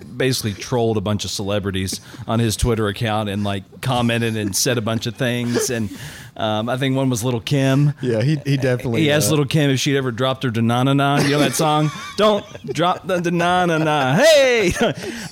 basically 0.04 0.54
trolled 0.54 0.98
a 0.98 1.02
bunch 1.02 1.26
of 1.26 1.32
celebrities 1.32 2.00
on 2.28 2.40
his 2.40 2.56
Twitter 2.56 2.88
account 2.88 3.30
and 3.30 3.44
like 3.44 3.82
commented 3.82 4.36
and 4.38 4.56
said 4.56 4.78
a 4.78 4.82
bunch 4.82 5.06
of 5.08 5.16
things. 5.16 5.70
And 5.70 5.90
um, 6.36 6.70
I 6.70 6.78
think 6.78 6.96
one 6.96 7.10
was 7.10 7.24
Little 7.24 7.40
Kim. 7.40 7.94
Yeah, 8.02 8.22
he, 8.22 8.38
he 8.46 8.58
definitely. 8.58 9.02
He 9.02 9.12
asked 9.12 9.28
uh, 9.28 9.32
Little 9.32 9.46
Kim 9.46 9.70
if 9.70 9.80
she'd 9.80 9.98
ever 9.98 10.12
dropped 10.12 10.44
her 10.44 10.52
na 10.52 10.84
na. 10.84 11.20
You 11.20 11.32
know 11.32 11.40
that 11.40 11.54
song? 11.54 11.92
don't 12.18 12.46
drop 12.74 13.06
the 13.06 13.32
na 13.32 13.66
na 13.66 13.78
na. 13.78 14.16
Hey, 14.16 14.74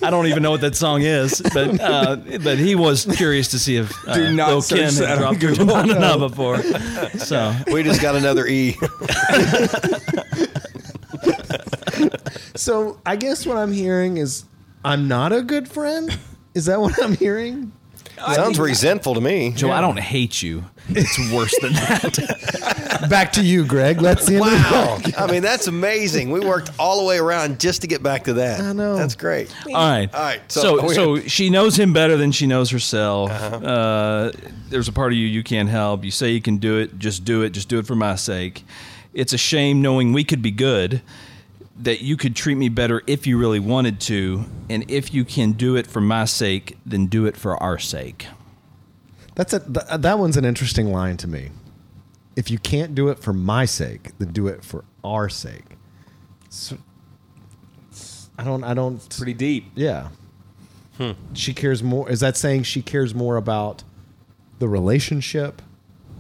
I 0.01 0.09
don't 0.09 0.27
even 0.27 0.43
know 0.43 0.51
what 0.51 0.61
that 0.61 0.75
song 0.75 1.01
is, 1.01 1.41
but 1.53 1.79
uh, 1.79 2.15
but 2.43 2.57
he 2.57 2.75
was 2.75 3.05
curious 3.15 3.49
to 3.49 3.59
see 3.59 3.77
if 3.77 3.91
uh, 4.07 4.13
Do 4.13 4.33
not 4.33 4.49
Lil 4.49 4.61
Kim 4.61 4.93
had 4.93 5.17
dropped 5.17 5.41
her 5.41 5.49
Google. 5.55 5.65
na 5.65 5.81
na 5.83 5.99
na 5.99 6.17
before. 6.17 6.61
So 7.17 7.55
we 7.71 7.83
just 7.83 8.01
got 8.01 8.15
another 8.15 8.47
E. 8.47 8.77
So 12.55 12.99
I 13.05 13.15
guess 13.15 13.45
what 13.45 13.57
I'm 13.57 13.71
hearing 13.71 14.17
is 14.17 14.43
I'm 14.83 15.07
not 15.07 15.31
a 15.33 15.41
good 15.41 15.67
friend. 15.67 16.17
Is 16.53 16.65
that 16.65 16.79
what 16.81 17.01
I'm 17.01 17.15
hearing? 17.15 17.71
Sounds 18.33 18.59
resentful 18.59 19.15
to 19.15 19.21
me. 19.21 19.51
Joe, 19.51 19.71
I 19.71 19.81
don't 19.81 19.97
hate 19.99 20.43
you. 20.43 20.63
It's 20.89 21.17
worse 21.33 21.57
than 21.59 21.73
that. 21.73 23.05
Back 23.09 23.31
to 23.33 23.43
you, 23.43 23.65
Greg. 23.65 23.99
Let's 23.99 24.25
see. 24.27 24.39
Wow. 24.39 24.99
I 25.17 25.25
mean, 25.31 25.41
that's 25.41 25.65
amazing. 25.67 26.29
We 26.29 26.39
worked 26.39 26.69
all 26.77 26.99
the 26.99 27.05
way 27.07 27.17
around 27.17 27.59
just 27.59 27.81
to 27.81 27.87
get 27.87 28.03
back 28.03 28.25
to 28.25 28.33
that. 28.33 28.61
I 28.61 28.73
know. 28.73 28.95
That's 28.95 29.15
great. 29.15 29.51
All 29.67 29.73
right. 29.73 30.13
All 30.13 30.21
right, 30.21 30.41
so 30.51 30.61
So, 30.61 30.87
so, 30.89 31.19
she 31.21 31.49
knows 31.49 31.77
him 31.79 31.93
better 31.93 32.15
than 32.15 32.31
she 32.31 32.45
knows 32.45 32.69
herself. 32.69 33.31
uh 33.31 34.31
there's 34.69 34.87
a 34.87 34.93
part 34.93 35.11
of 35.13 35.17
you 35.17 35.25
you 35.25 35.43
can't 35.43 35.69
help. 35.69 36.03
You 36.05 36.11
say 36.11 36.29
you 36.31 36.41
can 36.41 36.57
do 36.57 36.77
it. 36.77 36.99
Just 36.99 37.25
do 37.25 37.41
it. 37.41 37.51
Just 37.51 37.69
do 37.69 37.79
it 37.79 37.87
for 37.87 37.95
my 37.95 38.15
sake. 38.15 38.63
It's 39.13 39.33
a 39.33 39.37
shame 39.37 39.81
knowing 39.81 40.13
we 40.13 40.23
could 40.23 40.41
be 40.43 40.51
good. 40.51 41.01
That 41.81 42.01
you 42.01 42.15
could 42.15 42.35
treat 42.35 42.55
me 42.55 42.69
better 42.69 43.01
if 43.07 43.25
you 43.25 43.37
really 43.37 43.59
wanted 43.59 43.99
to, 44.01 44.45
and 44.69 44.89
if 44.89 45.13
you 45.13 45.25
can 45.25 45.53
do 45.53 45.75
it 45.75 45.87
for 45.87 46.01
my 46.01 46.25
sake, 46.25 46.77
then 46.85 47.07
do 47.07 47.25
it 47.25 47.35
for 47.35 47.61
our 47.61 47.79
sake. 47.79 48.27
That's 49.35 49.53
a 49.53 49.59
th- 49.59 50.01
that 50.01 50.19
one's 50.19 50.37
an 50.37 50.45
interesting 50.45 50.91
line 50.91 51.17
to 51.17 51.27
me. 51.27 51.49
If 52.35 52.51
you 52.51 52.59
can't 52.59 52.93
do 52.93 53.09
it 53.09 53.19
for 53.19 53.33
my 53.33 53.65
sake, 53.65 54.11
then 54.19 54.31
do 54.31 54.47
it 54.47 54.63
for 54.63 54.85
our 55.03 55.29
sake. 55.29 55.77
So, 56.49 56.77
I 58.37 58.43
don't. 58.43 58.63
I 58.63 58.73
don't. 58.73 59.17
Pretty 59.17 59.33
deep. 59.33 59.71
Yeah. 59.75 60.09
Hmm. 60.97 61.11
She 61.33 61.53
cares 61.53 61.81
more. 61.81 62.09
Is 62.09 62.19
that 62.19 62.37
saying 62.37 62.63
she 62.63 62.81
cares 62.81 63.15
more 63.15 63.37
about 63.37 63.83
the 64.59 64.67
relationship 64.67 65.61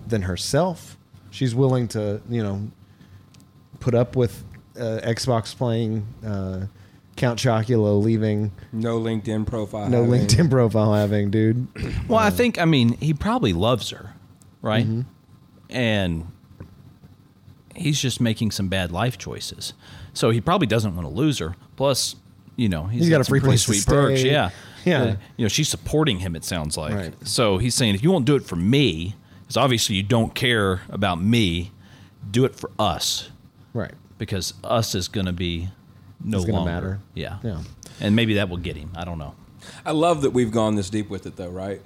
than 0.07 0.23
herself? 0.23 0.97
She's 1.29 1.53
willing 1.53 1.87
to, 1.89 2.21
you 2.29 2.43
know, 2.43 2.71
put 3.79 3.93
up 3.93 4.15
with 4.15 4.43
Xbox 4.75 5.55
playing, 5.55 6.05
uh, 6.25 6.65
Count 7.17 7.39
Chocula 7.39 8.01
leaving, 8.01 8.51
No 8.71 8.99
LinkedIn 8.99 9.45
profile. 9.45 9.89
no 9.89 10.03
having- 10.05 10.27
LinkedIn 10.27 10.49
profile 10.49 10.93
having, 10.93 11.29
dude. 11.31 11.67
Well, 12.07 12.19
I 12.19 12.29
think 12.29 12.59
I 12.59 12.65
mean 12.65 12.93
he 12.97 13.13
probably 13.13 13.53
loves 13.53 13.89
her, 13.91 14.13
right? 14.61 14.85
And 15.69 16.27
he's 17.75 17.99
just 18.01 18.19
making 18.19 18.51
some 18.51 18.67
bad 18.67 18.91
life 18.91 19.17
choices. 19.17 19.73
So 20.13 20.29
he 20.31 20.41
probably 20.41 20.67
doesn't 20.67 20.95
want 20.95 21.07
to 21.07 21.13
lose 21.13 21.39
her. 21.39 21.55
Plus, 21.77 22.15
you 22.57 22.67
know, 22.67 22.83
He's 22.87 23.09
got 23.09 23.21
a 23.21 23.23
free 23.23 23.39
pretty 23.39 23.51
place 23.51 23.65
to 23.65 23.73
sweet 23.73 23.85
perks. 23.85 24.23
Yeah, 24.23 24.49
Yeah. 24.83 25.01
Uh, 25.03 25.15
you 25.37 25.45
know, 25.45 25.47
she's 25.49 25.69
supporting 25.69 26.19
him. 26.19 26.35
It 26.35 26.43
sounds 26.43 26.75
like. 26.77 26.93
Right. 26.93 27.13
So 27.27 27.57
he's 27.59 27.75
saying, 27.75 27.95
if 27.95 28.03
you 28.03 28.11
won't 28.11 28.25
do 28.25 28.35
it 28.35 28.43
for 28.43 28.57
me, 28.57 29.15
because 29.41 29.55
obviously 29.55 29.95
you 29.95 30.03
don't 30.03 30.35
care 30.35 30.81
about 30.89 31.21
me, 31.21 31.71
do 32.29 32.45
it 32.45 32.55
for 32.55 32.71
us 32.77 33.29
Right. 33.73 33.93
Because 34.21 34.53
us 34.63 34.93
is 34.93 35.07
going 35.07 35.25
to 35.25 35.33
be 35.33 35.67
no 36.23 36.41
It's 36.41 36.47
longer 36.47 36.71
matter. 36.71 36.99
Yeah. 37.15 37.39
Yeah. 37.43 37.63
And 37.99 38.15
maybe 38.15 38.35
that 38.35 38.49
will 38.49 38.57
get 38.57 38.75
him. 38.75 38.91
I 38.95 39.03
don't 39.03 39.17
know. 39.17 39.33
I 39.83 39.93
love 39.93 40.21
that 40.21 40.29
we've 40.29 40.51
gone 40.51 40.75
this 40.75 40.91
deep 40.91 41.09
with 41.09 41.25
it, 41.25 41.37
though, 41.37 41.49
right? 41.49 41.81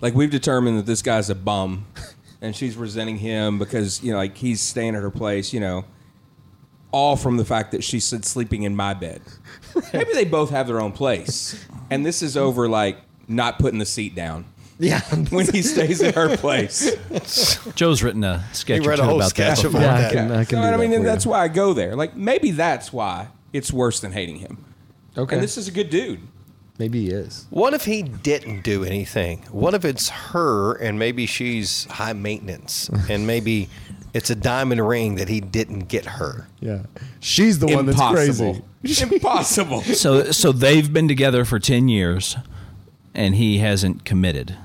Like 0.00 0.14
we've 0.14 0.30
determined 0.30 0.78
that 0.78 0.86
this 0.86 1.02
guy's 1.02 1.30
a 1.30 1.34
bum, 1.34 1.86
and 2.40 2.54
she's 2.54 2.76
resenting 2.76 3.18
him 3.18 3.58
because 3.58 4.04
you 4.04 4.12
know, 4.12 4.18
like 4.18 4.36
he's 4.36 4.60
staying 4.60 4.94
at 4.94 5.02
her 5.02 5.10
place. 5.10 5.52
You 5.52 5.58
know, 5.58 5.84
all 6.92 7.16
from 7.16 7.38
the 7.38 7.44
fact 7.44 7.72
that 7.72 7.82
she 7.82 7.98
said 7.98 8.24
sleeping 8.24 8.62
in 8.62 8.76
my 8.76 8.94
bed. 8.94 9.20
Maybe 9.92 10.12
they 10.12 10.24
both 10.24 10.50
have 10.50 10.68
their 10.68 10.80
own 10.80 10.92
place, 10.92 11.66
and 11.90 12.06
this 12.06 12.22
is 12.22 12.36
over 12.36 12.68
like 12.68 12.98
not 13.26 13.58
putting 13.58 13.80
the 13.80 13.86
seat 13.86 14.14
down 14.14 14.44
Yeah. 14.78 15.00
when 15.30 15.46
he 15.46 15.62
stays 15.62 16.00
in 16.00 16.12
her 16.14 16.36
place. 16.36 16.96
Joe's 17.74 18.02
written 18.02 18.24
a 18.24 18.44
sketch 18.52 18.82
He 18.82 18.88
read 18.88 18.98
a 18.98 19.02
two 19.02 19.06
whole 19.08 19.16
about 19.16 19.34
that 19.34 19.56
sketch 19.58 19.62
before. 19.62 19.80
about 19.80 19.82
yeah, 19.82 19.94
I 19.94 20.00
that. 20.02 20.12
can, 20.12 20.32
I 20.32 20.44
can 20.44 20.58
You 20.58 20.64
do 20.64 20.70
what 20.70 20.74
I 20.74 20.76
mean? 20.78 20.90
that 20.90 20.96
And 20.96 21.04
for 21.04 21.10
that's 21.10 21.26
why 21.26 21.42
I 21.44 21.48
go 21.48 21.72
there. 21.72 21.94
Like 21.94 22.16
maybe 22.16 22.50
that's 22.50 22.92
why 22.92 23.28
it's 23.52 23.72
worse 23.72 24.00
than 24.00 24.12
hating 24.12 24.36
him. 24.36 24.64
Okay. 25.16 25.36
And 25.36 25.42
this 25.42 25.56
is 25.56 25.68
a 25.68 25.70
good 25.72 25.90
dude. 25.90 26.20
Maybe 26.78 27.02
he 27.04 27.10
is. 27.10 27.46
What 27.50 27.74
if 27.74 27.84
he 27.84 28.02
didn't 28.02 28.62
do 28.62 28.82
anything? 28.82 29.44
What 29.50 29.74
if 29.74 29.84
it's 29.84 30.08
her 30.08 30.72
and 30.74 30.98
maybe 30.98 31.26
she's 31.26 31.84
high 31.84 32.14
maintenance 32.14 32.88
and 33.10 33.26
maybe 33.26 33.68
it's 34.14 34.30
a 34.30 34.34
diamond 34.34 34.86
ring 34.88 35.14
that 35.16 35.28
he 35.28 35.40
didn't 35.40 35.88
get 35.88 36.06
her? 36.06 36.48
Yeah. 36.60 36.84
She's 37.20 37.58
the 37.58 37.66
one 37.68 37.86
that's 37.86 37.98
Impossible. 38.00 38.64
crazy. 38.82 39.04
Impossible. 39.14 39.82
So, 39.82 40.32
so 40.32 40.50
they've 40.50 40.90
been 40.92 41.06
together 41.08 41.44
for 41.44 41.58
ten 41.60 41.88
years, 41.88 42.36
and 43.14 43.34
he 43.34 43.58
hasn't 43.58 44.04
committed. 44.04 44.56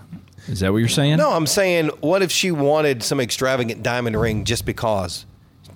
Is 0.48 0.62
that 0.62 0.72
what 0.72 0.78
you're 0.78 0.88
saying? 0.88 1.18
No, 1.18 1.32
I'm 1.32 1.48
saying, 1.48 1.90
what 2.00 2.22
if 2.22 2.32
she 2.32 2.52
wanted 2.52 3.04
some 3.04 3.20
extravagant 3.20 3.84
diamond 3.84 4.20
ring 4.20 4.46
just 4.46 4.66
because? 4.66 5.26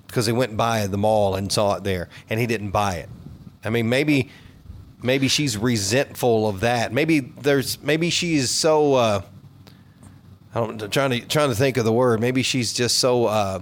Because 0.06 0.26
he 0.26 0.32
went 0.32 0.56
by 0.56 0.86
the 0.86 0.96
mall 0.96 1.34
and 1.34 1.52
saw 1.52 1.74
it 1.74 1.84
there 1.84 2.08
and 2.30 2.40
he 2.40 2.46
didn't 2.46 2.70
buy 2.70 2.96
it. 2.96 3.08
I 3.64 3.70
mean, 3.70 3.88
maybe 3.88 4.30
maybe 5.02 5.28
she's 5.28 5.58
resentful 5.58 6.48
of 6.48 6.60
that. 6.60 6.92
Maybe 6.92 7.20
there's 7.20 7.82
maybe 7.82 8.10
she's 8.10 8.50
so 8.50 8.94
uh 8.94 9.22
I'm 10.54 10.78
trying 10.90 11.10
to 11.10 11.20
trying 11.20 11.50
to 11.50 11.54
think 11.54 11.76
of 11.76 11.84
the 11.84 11.92
word. 11.92 12.20
Maybe 12.20 12.42
she's 12.42 12.72
just 12.72 12.98
so 12.98 13.26
uh 13.26 13.60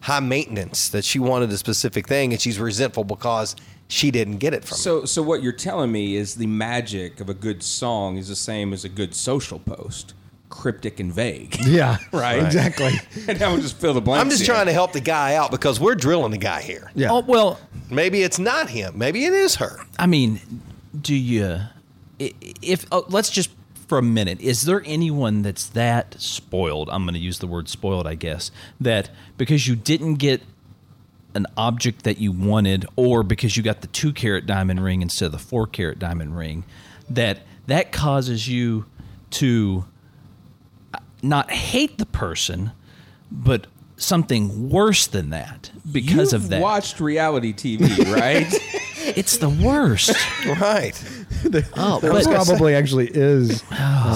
high 0.00 0.20
maintenance 0.20 0.88
that 0.90 1.04
she 1.04 1.18
wanted 1.18 1.50
a 1.50 1.58
specific 1.58 2.08
thing 2.08 2.32
and 2.32 2.40
she's 2.40 2.58
resentful 2.58 3.04
because 3.04 3.54
she 3.92 4.10
didn't 4.10 4.38
get 4.38 4.54
it 4.54 4.64
from 4.64 4.76
him. 4.76 4.80
So, 4.80 5.04
so 5.04 5.22
what 5.22 5.42
you're 5.42 5.52
telling 5.52 5.92
me 5.92 6.16
is 6.16 6.36
the 6.36 6.46
magic 6.46 7.20
of 7.20 7.28
a 7.28 7.34
good 7.34 7.62
song 7.62 8.16
is 8.16 8.28
the 8.28 8.36
same 8.36 8.72
as 8.72 8.84
a 8.84 8.88
good 8.88 9.14
social 9.14 9.58
post, 9.58 10.14
cryptic 10.48 10.98
and 10.98 11.12
vague. 11.12 11.56
Yeah. 11.66 11.98
Right. 12.12 12.42
Exactly. 12.42 12.92
and 13.28 13.42
I 13.42 13.52
would 13.52 13.60
just 13.60 13.76
fill 13.76 13.94
the 13.94 14.00
blanks. 14.00 14.22
I'm 14.22 14.30
just 14.30 14.42
in. 14.42 14.46
trying 14.46 14.66
to 14.66 14.72
help 14.72 14.92
the 14.92 15.00
guy 15.00 15.34
out 15.34 15.50
because 15.50 15.78
we're 15.78 15.94
drilling 15.94 16.30
the 16.30 16.38
guy 16.38 16.62
here. 16.62 16.90
Yeah. 16.94 17.10
Oh 17.10 17.20
well, 17.20 17.58
Maybe 17.90 18.22
it's 18.22 18.38
not 18.38 18.70
him. 18.70 18.96
Maybe 18.96 19.26
it 19.26 19.34
is 19.34 19.56
her. 19.56 19.78
I 19.98 20.06
mean, 20.06 20.40
do 20.98 21.14
you? 21.14 21.60
If 22.18 22.86
oh, 22.90 23.04
let's 23.08 23.28
just 23.28 23.50
for 23.88 23.98
a 23.98 24.02
minute, 24.02 24.40
is 24.40 24.62
there 24.62 24.82
anyone 24.86 25.42
that's 25.42 25.66
that 25.66 26.16
spoiled? 26.18 26.88
I'm 26.90 27.04
going 27.04 27.14
to 27.14 27.20
use 27.20 27.40
the 27.40 27.46
word 27.46 27.68
spoiled, 27.68 28.06
I 28.06 28.14
guess. 28.14 28.50
That 28.80 29.10
because 29.36 29.68
you 29.68 29.76
didn't 29.76 30.14
get 30.14 30.40
an 31.34 31.46
object 31.56 32.04
that 32.04 32.18
you 32.18 32.32
wanted, 32.32 32.86
or 32.96 33.22
because 33.22 33.56
you 33.56 33.62
got 33.62 33.80
the 33.80 33.86
two 33.88 34.12
carat 34.12 34.46
diamond 34.46 34.82
ring 34.84 35.02
instead 35.02 35.26
of 35.26 35.32
the 35.32 35.38
four 35.38 35.66
carat 35.66 35.98
diamond 35.98 36.36
ring, 36.36 36.64
that 37.08 37.40
that 37.66 37.92
causes 37.92 38.48
you 38.48 38.84
to 39.30 39.84
uh, 40.92 40.98
not 41.22 41.50
hate 41.50 41.98
the 41.98 42.06
person, 42.06 42.72
but 43.30 43.66
something 43.96 44.68
worse 44.68 45.06
than 45.06 45.30
that 45.30 45.70
because 45.90 46.32
You've 46.32 46.42
of 46.44 46.48
that. 46.50 46.60
watched 46.60 47.00
reality 47.00 47.52
TV, 47.52 48.12
right? 48.12 48.46
it's 49.16 49.36
the 49.38 49.48
worst. 49.48 50.14
Right. 50.60 50.92
Oh, 51.76 52.00
There 52.00 52.12
but- 52.12 52.24
probably 52.24 52.74
actually 52.74 53.08
is. 53.12 53.62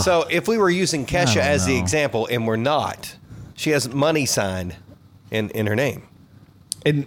So 0.05 0.27
if 0.31 0.49
we 0.49 0.59
were 0.59 0.71
using 0.71 1.07
Kesha 1.07 1.35
don't 1.37 1.45
as 1.45 1.67
the 1.67 1.79
example 1.79 2.27
and 2.31 2.47
we're 2.47 2.57
not, 2.57 3.17
she 3.55 3.71
has 3.71 3.89
money 3.89 4.27
signed 4.27 4.77
in, 5.31 5.51
in 5.51 5.67
her 5.67 5.77
name. 5.77 6.07
And 6.85 7.07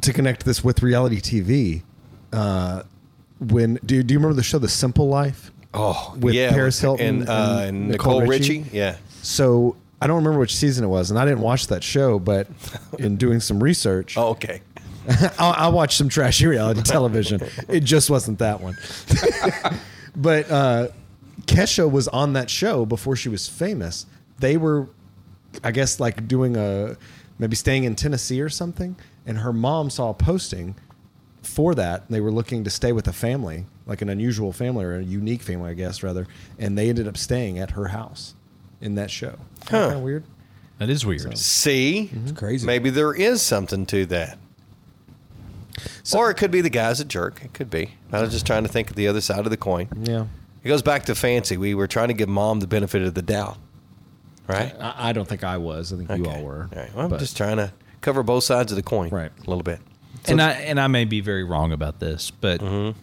to 0.00 0.12
connect 0.12 0.44
this 0.44 0.64
with 0.64 0.82
reality 0.82 1.20
TV, 1.20 1.82
uh, 2.32 2.82
when 3.38 3.78
do, 3.84 4.02
do 4.02 4.14
you 4.14 4.18
remember 4.18 4.34
the 4.34 4.42
show 4.42 4.58
The 4.58 4.68
Simple 4.68 5.08
Life? 5.08 5.50
Oh, 5.74 6.14
With 6.20 6.34
yeah, 6.34 6.50
Paris 6.50 6.78
Hilton 6.80 7.20
and, 7.22 7.28
uh, 7.28 7.60
and 7.64 7.88
Nicole 7.88 8.20
Nicole, 8.20 8.28
Richie? 8.28 8.58
Richie. 8.62 8.76
Yeah. 8.76 8.96
So 9.22 9.76
I 10.00 10.06
don't 10.06 10.16
remember 10.16 10.38
which 10.38 10.54
season 10.56 10.84
it 10.84 10.88
was, 10.88 11.10
and 11.10 11.18
I 11.18 11.24
didn't 11.24 11.40
watch 11.40 11.68
that 11.68 11.82
show. 11.82 12.18
But 12.18 12.46
in 12.98 13.16
doing 13.16 13.40
some 13.40 13.62
research, 13.62 14.16
Oh, 14.18 14.30
okay. 14.30 14.62
I, 15.38 15.54
I 15.58 15.68
watched 15.68 15.96
some 15.98 16.08
trashy 16.08 16.46
reality 16.46 16.82
television. 16.82 17.40
It 17.68 17.80
just 17.80 18.10
wasn't 18.10 18.38
that 18.38 18.60
one. 18.60 18.76
but 20.16 20.50
uh, 20.50 20.88
Kesha 21.42 21.90
was 21.90 22.06
on 22.08 22.34
that 22.34 22.50
show 22.50 22.84
before 22.86 23.16
she 23.16 23.28
was 23.28 23.48
famous. 23.48 24.06
They 24.38 24.56
were, 24.56 24.88
I 25.64 25.70
guess, 25.72 25.98
like 25.98 26.28
doing 26.28 26.56
a 26.56 26.96
maybe 27.42 27.56
staying 27.56 27.84
in 27.84 27.94
Tennessee 27.96 28.40
or 28.40 28.48
something. 28.48 28.96
And 29.26 29.38
her 29.38 29.52
mom 29.52 29.90
saw 29.90 30.10
a 30.10 30.14
posting 30.14 30.76
for 31.42 31.74
that. 31.74 32.08
They 32.08 32.20
were 32.20 32.30
looking 32.32 32.64
to 32.64 32.70
stay 32.70 32.92
with 32.92 33.06
a 33.08 33.12
family, 33.12 33.66
like 33.86 34.00
an 34.00 34.08
unusual 34.08 34.52
family 34.52 34.84
or 34.84 34.96
a 34.96 35.02
unique 35.02 35.42
family, 35.42 35.70
I 35.70 35.74
guess, 35.74 36.02
rather. 36.02 36.26
And 36.58 36.78
they 36.78 36.88
ended 36.88 37.06
up 37.08 37.16
staying 37.16 37.58
at 37.58 37.72
her 37.72 37.88
house 37.88 38.34
in 38.80 38.94
that 38.94 39.10
show. 39.10 39.38
Huh. 39.64 39.88
Kind 39.88 39.94
of 39.96 40.00
weird. 40.02 40.24
That 40.78 40.88
is 40.88 41.04
weird. 41.04 41.36
See, 41.36 42.10
Mm-hmm. 42.14 42.34
crazy. 42.34 42.66
Maybe 42.66 42.90
there 42.90 43.12
is 43.14 43.42
something 43.42 43.86
to 43.86 44.06
that. 44.06 44.38
or 46.14 46.30
it 46.30 46.34
could 46.36 46.50
be 46.50 46.60
the 46.60 46.70
guy's 46.70 47.00
a 47.00 47.04
jerk. 47.04 47.40
It 47.44 47.52
could 47.54 47.70
be. 47.70 47.92
I 48.12 48.20
was 48.20 48.30
just 48.32 48.46
trying 48.46 48.62
to 48.64 48.68
think 48.68 48.90
of 48.90 48.96
the 48.96 49.08
other 49.08 49.20
side 49.20 49.40
of 49.40 49.50
the 49.50 49.56
coin. 49.56 49.88
Yeah. 50.02 50.26
It 50.64 50.68
goes 50.68 50.82
back 50.82 51.04
to 51.06 51.14
fancy. 51.14 51.56
We 51.56 51.74
were 51.74 51.86
trying 51.88 52.08
to 52.08 52.14
give 52.14 52.28
mom 52.28 52.60
the 52.60 52.66
benefit 52.68 53.02
of 53.02 53.14
the 53.14 53.22
doubt. 53.22 53.58
Right? 54.48 54.74
I, 54.80 55.10
I 55.10 55.12
don't 55.12 55.28
think 55.28 55.44
I 55.44 55.56
was. 55.58 55.92
I 55.92 55.96
think 55.96 56.08
you 56.10 56.24
Okay. 56.26 56.38
all 56.38 56.42
were. 56.44 56.68
All 56.74 56.78
right. 56.82 56.94
Well, 56.94 57.04
I'm 57.04 57.10
But- 57.10 57.20
just 57.20 57.36
trying 57.36 57.56
to 57.58 57.72
cover 58.00 58.22
both 58.22 58.44
sides 58.44 58.72
of 58.72 58.76
the 58.76 58.82
coin 58.82 59.08
Right. 59.10 59.30
a 59.36 59.48
little 59.50 59.62
bit. 59.62 59.80
and 60.26 60.40
I 60.42 60.50
and 60.52 60.78
I 60.80 60.86
may 60.88 61.04
be 61.04 61.20
very 61.20 61.44
wrong 61.44 61.72
about 61.72 62.00
this, 62.00 62.30
but 62.30 62.60
Mm-hmm. 62.60 62.98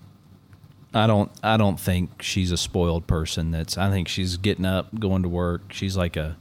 I 0.94 1.06
don't 1.08 1.32
I 1.44 1.56
don't 1.58 1.80
think 1.80 2.22
she's 2.22 2.52
a 2.52 2.58
spoiled 2.58 3.06
person. 3.08 3.52
That's 3.52 3.78
I 3.78 3.90
think 3.90 4.08
she's 4.08 4.38
getting 4.38 4.66
up, 4.66 4.88
going 5.00 5.24
to 5.24 5.30
work. 5.30 5.72
She's 5.72 5.96
like 5.96 6.18
a 6.18 6.36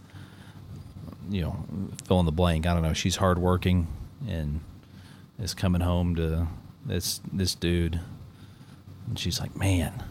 you 1.30 1.42
know 1.42 1.64
fill 2.06 2.18
in 2.20 2.26
the 2.26 2.32
blank. 2.32 2.66
I 2.66 2.72
don't 2.74 2.82
know. 2.82 2.94
She's 2.94 3.16
hardworking 3.16 3.86
and 4.26 4.60
is 5.38 5.54
coming 5.54 5.82
home 5.82 6.14
to 6.16 6.48
this 6.86 7.20
this 7.32 7.54
dude, 7.54 8.00
and 9.06 9.18
she's 9.18 9.38
like, 9.38 9.54
man, 9.56 10.02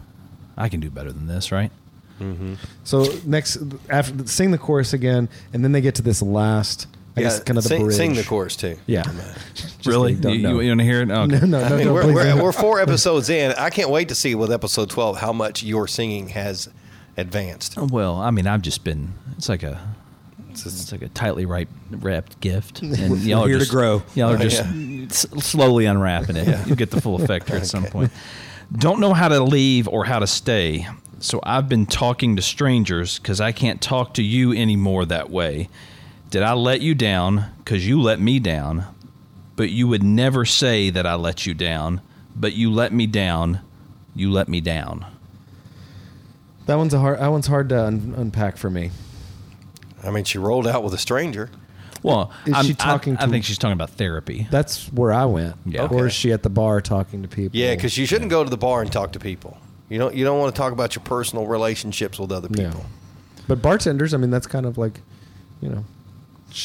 I 0.56 0.68
can 0.68 0.80
do 0.80 0.88
better 0.90 1.12
than 1.12 1.26
this, 1.26 1.50
right? 1.52 1.72
Mm-hmm. 2.20 2.54
So 2.84 3.04
next, 3.24 3.58
after 3.90 4.26
sing 4.26 4.50
the 4.50 4.58
chorus 4.58 4.92
again, 4.92 5.28
and 5.52 5.62
then 5.64 5.72
they 5.72 5.80
get 5.80 5.94
to 5.96 6.02
this 6.02 6.20
last, 6.22 6.86
I 7.16 7.20
guess, 7.22 7.40
kind 7.42 7.58
of 7.58 7.64
the 7.64 7.68
sing, 7.68 7.84
bridge. 7.84 7.96
sing 7.96 8.14
the 8.14 8.24
chorus 8.24 8.56
too. 8.56 8.76
Yeah. 8.86 9.02
really? 9.84 10.14
kidding, 10.14 10.22
don't 10.22 10.34
you, 10.34 10.42
know. 10.42 10.60
you, 10.60 10.68
want 10.70 10.80
to 10.80 10.84
hear 10.84 11.02
it? 11.02 11.10
Oh, 11.12 11.22
okay. 11.22 11.38
No, 11.40 11.46
no, 11.46 11.58
no, 11.60 11.64
I 11.64 11.76
mean, 11.76 11.86
no, 11.86 11.92
we're, 11.94 12.12
we're, 12.12 12.24
don't. 12.24 12.42
we're 12.42 12.52
four 12.52 12.80
episodes 12.86 13.28
in. 13.30 13.52
I 13.52 13.70
can't 13.70 13.90
wait 13.90 14.08
to 14.08 14.14
see 14.14 14.34
with 14.34 14.52
episode 14.52 14.90
12 14.90 15.18
how 15.18 15.32
much 15.32 15.62
your 15.62 15.86
singing 15.88 16.28
has 16.28 16.68
advanced. 17.16 17.74
Oh, 17.76 17.88
well, 17.90 18.16
I 18.16 18.30
mean, 18.30 18.46
I've 18.46 18.62
just 18.62 18.84
been. 18.84 19.14
It's 19.36 19.48
like 19.48 19.62
a 19.62 19.80
It's, 20.50 20.66
it's, 20.66 20.82
It's 20.82 20.92
like 20.92 21.02
a 21.02 21.08
tightly 21.08 21.46
wrapped, 21.46 21.70
wrapped 21.90 22.40
gift, 22.40 22.82
and 22.82 23.18
y'all 23.22 23.44
are 23.44 23.48
here 23.48 23.58
to 23.58 23.66
grow. 23.66 24.02
Y'all 24.14 24.30
are 24.32 24.36
Oh, 24.36 24.38
just 24.38 24.60
s- 24.60 25.44
slowly 25.44 25.86
unwrapping 25.86 26.36
it. 26.36 26.66
You 26.66 26.74
get 26.76 26.90
the 26.90 27.00
full 27.00 27.20
effect 27.22 27.48
here 27.48 27.58
at 27.58 27.66
some 27.66 27.84
point. 27.84 28.12
Don't 28.76 29.00
know 29.00 29.14
how 29.14 29.28
to 29.28 29.40
leave 29.42 29.88
or 29.88 30.04
how 30.04 30.18
to 30.18 30.26
stay, 30.26 30.86
so 31.20 31.40
I've 31.42 31.68
been 31.68 31.86
talking 31.86 32.36
to 32.36 32.42
strangers 32.42 33.18
because 33.18 33.40
I 33.40 33.52
can't 33.52 33.80
talk 33.80 34.14
to 34.14 34.22
you 34.22 34.52
anymore 34.52 35.04
that 35.06 35.30
way. 35.30 35.68
Did 36.30 36.42
I 36.42 36.52
let 36.52 36.80
you 36.80 36.94
down? 36.94 37.46
Because 37.58 37.86
you 37.88 38.00
let 38.00 38.20
me 38.20 38.38
down, 38.38 38.84
but 39.56 39.70
you 39.70 39.88
would 39.88 40.02
never 40.02 40.44
say 40.44 40.90
that 40.90 41.06
I 41.06 41.14
let 41.14 41.46
you 41.46 41.54
down. 41.54 42.00
But 42.36 42.52
you 42.52 42.70
let 42.70 42.92
me 42.92 43.06
down. 43.06 43.60
You 44.14 44.30
let 44.30 44.48
me 44.48 44.60
down. 44.60 45.06
That 46.66 46.76
one's 46.76 46.92
a 46.94 46.98
hard. 46.98 47.18
That 47.18 47.28
one's 47.28 47.46
hard 47.46 47.68
to 47.70 47.84
un- 47.86 48.14
unpack 48.16 48.56
for 48.56 48.68
me. 48.70 48.90
I 50.04 50.10
mean, 50.10 50.24
she 50.24 50.38
rolled 50.38 50.66
out 50.66 50.84
with 50.84 50.92
a 50.94 50.98
stranger. 50.98 51.50
Well, 52.02 52.30
Is 52.46 52.52
I'm- 52.54 52.64
she 52.64 52.74
talking 52.74 53.16
I, 53.16 53.24
to- 53.24 53.30
think 53.30 53.44
she's 53.44 53.58
talking 53.58 53.72
about 53.72 53.90
therapy. 53.90 54.46
That's 54.50 54.86
where 54.92 55.12
I 55.12 55.24
went. 55.24 55.56
Yeah. 55.66 55.86
Or 55.90 56.06
is 56.06 56.12
she 56.12 56.30
at 56.32 56.42
the 56.44 56.50
bar 56.50 56.80
talking 56.80 57.22
to 57.22 57.28
people? 57.28 57.58
Yeah, 57.58 57.74
because 57.74 57.96
you 57.98 58.06
shouldn't 58.06 58.30
go 58.30 58.44
to 58.44 58.50
the 58.50 58.56
bar 58.58 58.82
and 58.82 58.92
talk 58.92 59.12
to 59.12 59.18
people. 59.18 59.56
You 59.88 59.98
don't. 59.98 60.14
You 60.14 60.24
don't 60.24 60.38
want 60.38 60.54
to 60.54 60.58
talk 60.58 60.72
about 60.72 60.94
your 60.94 61.02
personal 61.04 61.46
relationships 61.46 62.18
with 62.18 62.30
other 62.32 62.48
Yeah. 62.52 62.66
people. 62.70 62.86
But 63.46 63.62
bartenders, 63.62 64.12
I 64.12 64.18
mean, 64.18 64.30
that's 64.30 64.46
kind 64.46 64.66
of 64.66 64.76
like, 64.76 65.00
you 65.62 65.68
know, 65.70 65.84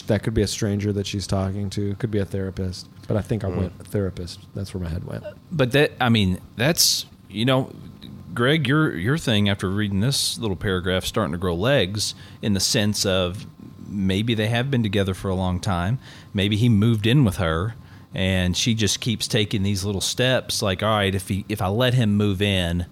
that 0.07 0.23
could 0.23 0.33
be 0.33 0.41
a 0.41 0.47
stranger 0.47 0.91
that 0.93 1.07
she's 1.07 1.25
talking 1.27 1.69
to. 1.71 1.95
Could 1.95 2.11
be 2.11 2.19
a 2.19 2.25
therapist. 2.25 2.87
But 3.07 3.17
I 3.17 3.21
think 3.21 3.43
I 3.43 3.49
Mm. 3.49 3.57
went 3.57 3.87
therapist. 3.87 4.39
That's 4.55 4.73
where 4.73 4.83
my 4.83 4.89
head 4.89 5.05
went. 5.05 5.23
But 5.51 5.71
that 5.71 5.91
I 6.01 6.09
mean, 6.09 6.39
that's 6.57 7.05
you 7.29 7.45
know, 7.45 7.71
Greg, 8.33 8.67
your 8.67 8.95
your 8.97 9.17
thing 9.17 9.47
after 9.49 9.69
reading 9.69 10.01
this 10.01 10.37
little 10.37 10.57
paragraph 10.57 11.05
starting 11.05 11.31
to 11.31 11.37
grow 11.37 11.55
legs 11.55 12.15
in 12.41 12.53
the 12.53 12.59
sense 12.59 13.05
of 13.05 13.45
maybe 13.87 14.33
they 14.33 14.47
have 14.47 14.69
been 14.71 14.83
together 14.83 15.13
for 15.13 15.29
a 15.29 15.35
long 15.35 15.59
time. 15.59 15.99
Maybe 16.33 16.55
he 16.57 16.67
moved 16.67 17.05
in 17.07 17.23
with 17.23 17.37
her 17.37 17.75
and 18.15 18.55
she 18.57 18.73
just 18.73 18.99
keeps 18.99 19.27
taking 19.27 19.63
these 19.63 19.83
little 19.85 20.01
steps 20.01 20.61
like, 20.61 20.81
all 20.83 20.89
right, 20.97 21.13
if 21.15 21.27
he 21.29 21.45
if 21.49 21.61
I 21.61 21.67
let 21.67 21.93
him 21.93 22.15
move 22.17 22.41
in, 22.41 22.85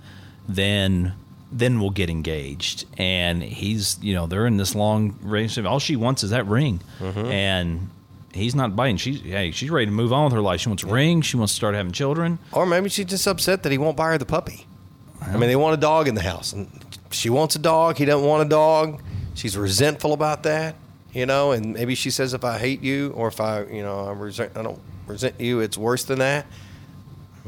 then 0.47 1.13
then 1.51 1.82
we'll 1.82 1.89
get 1.89 2.10
engaged. 2.10 2.86
And 2.97 3.43
he's, 3.43 3.99
you 4.01 4.13
know, 4.13 4.25
they're 4.25 4.47
in 4.47 4.58
this 4.58 4.73
long 4.73 5.17
relationship. 5.21 5.69
All 5.69 5.80
she 5.80 5.95
wants 5.95 6.23
is 6.23 6.30
that 6.30 6.47
ring. 6.47 6.80
Mm-hmm. 6.99 7.25
And 7.25 7.89
he's 8.34 8.56
not 8.56 8.75
biting. 8.75 8.97
She's 8.97 9.21
hey, 9.21 9.51
she's 9.51 9.69
ready 9.69 9.88
to 9.88 9.91
move 9.91 10.13
on 10.13 10.25
with 10.25 10.34
her 10.34 10.41
life. 10.41 10.62
She 10.62 10.69
wants 10.69 10.84
a 10.84 10.88
ring. 10.88 11.21
She 11.21 11.38
wants 11.38 11.54
to 11.54 11.58
start 11.58 11.75
having 11.75 11.91
children. 11.91 12.39
Or 12.51 12.65
maybe 12.65 12.89
she's 12.89 13.06
just 13.06 13.27
upset 13.27 13.63
that 13.63 13.71
he 13.71 13.77
won't 13.77 13.97
buy 13.97 14.12
her 14.12 14.17
the 14.17 14.25
puppy. 14.25 14.65
I 15.21 15.38
mean, 15.38 15.49
they 15.49 15.56
want 15.56 15.75
a 15.75 15.80
dog 15.80 16.08
in 16.08 16.15
the 16.15 16.23
house, 16.23 16.51
and 16.51 16.67
she 17.12 17.30
wants 17.30 17.56
a 17.56 17.60
dog. 17.60 17.97
He 17.97 18.06
doesn't 18.06 18.25
want 18.25 18.43
a 18.43 18.49
dog. 18.49 19.04
She's 19.36 19.56
resentful 19.56 20.13
about 20.13 20.41
that, 20.43 20.75
you 21.13 21.27
know. 21.27 21.51
And 21.51 21.73
maybe 21.73 21.93
she 21.93 22.10
says, 22.10 22.34
"If 22.34 22.43
I 22.43 22.58
hate 22.58 22.82
you, 22.82 23.12
or 23.15 23.27
if 23.27 23.39
I, 23.39 23.63
you 23.65 23.84
know, 23.84 24.08
I 24.08 24.13
resent, 24.13 24.58
I 24.58 24.63
don't 24.63 24.80
resent 25.06 25.39
you, 25.39 25.60
it's 25.60 25.77
worse 25.77 26.06
than 26.06 26.19
that." 26.19 26.47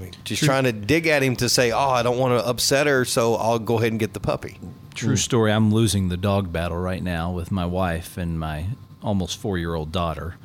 I 0.03 0.05
mean, 0.05 0.15
she's 0.25 0.39
trying 0.39 0.65
to 0.65 0.71
dig 0.71 1.07
at 1.07 1.23
him 1.23 1.35
to 1.37 1.49
say, 1.49 1.71
"Oh, 1.71 1.89
I 1.89 2.03
don't 2.03 2.17
want 2.17 2.39
to 2.39 2.47
upset 2.47 2.87
her, 2.87 3.05
so 3.05 3.35
I'll 3.35 3.59
go 3.59 3.77
ahead 3.77 3.91
and 3.91 3.99
get 3.99 4.13
the 4.13 4.19
puppy." 4.19 4.59
True 4.93 5.15
story. 5.15 5.51
I'm 5.51 5.73
losing 5.73 6.09
the 6.09 6.17
dog 6.17 6.51
battle 6.51 6.77
right 6.77 7.01
now 7.01 7.31
with 7.31 7.51
my 7.51 7.65
wife 7.65 8.17
and 8.17 8.39
my 8.39 8.67
almost 9.01 9.37
four 9.37 9.57
year 9.57 9.73
old 9.73 9.91
daughter. 9.91 10.35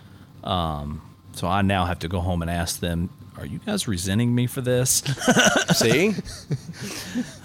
Um, 0.42 1.02
so 1.32 1.46
I 1.46 1.62
now 1.62 1.84
have 1.84 1.98
to 2.00 2.08
go 2.08 2.20
home 2.20 2.42
and 2.42 2.50
ask 2.50 2.80
them, 2.80 3.10
"Are 3.38 3.46
you 3.46 3.58
guys 3.64 3.86
resenting 3.88 4.34
me 4.34 4.46
for 4.46 4.60
this?" 4.60 4.90
See, 5.74 6.14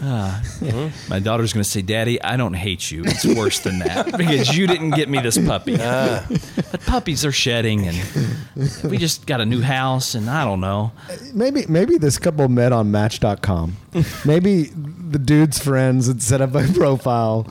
ah, 0.01 0.41
mm-hmm. 0.60 1.10
my 1.10 1.19
daughter's 1.19 1.53
going 1.53 1.63
to 1.63 1.69
say, 1.69 1.82
"Daddy, 1.82 2.21
I 2.21 2.38
don't 2.38 2.53
hate 2.53 2.91
you. 2.91 3.03
It's 3.06 3.25
worse 3.25 3.60
than 3.60 3.79
that 3.79 4.17
because 4.17 4.58
you 4.58 4.67
didn't 4.67 4.91
get 4.91 5.10
me 5.10 5.19
this 5.19 5.38
puppy." 5.38 5.77
Ah. 5.79 6.25
But 6.71 6.82
puppies 6.82 7.25
are 7.25 7.32
shedding, 7.32 7.88
and 7.88 8.89
we 8.89 8.97
just 8.97 9.25
got 9.25 9.41
a 9.41 9.45
new 9.45 9.62
house, 9.62 10.15
and 10.15 10.29
I 10.29 10.43
don't 10.43 10.62
know. 10.62 10.91
Maybe 11.34 11.65
maybe 11.67 11.97
this 11.97 12.17
couple 12.17 12.47
met 12.49 12.71
on 12.71 12.91
Match.com. 12.91 13.77
maybe 14.25 14.63
the 14.73 15.19
dude's 15.19 15.60
friends 15.60 16.08
had 16.08 16.21
set 16.21 16.41
up 16.41 16.56
a 16.56 16.67
profile. 16.73 17.47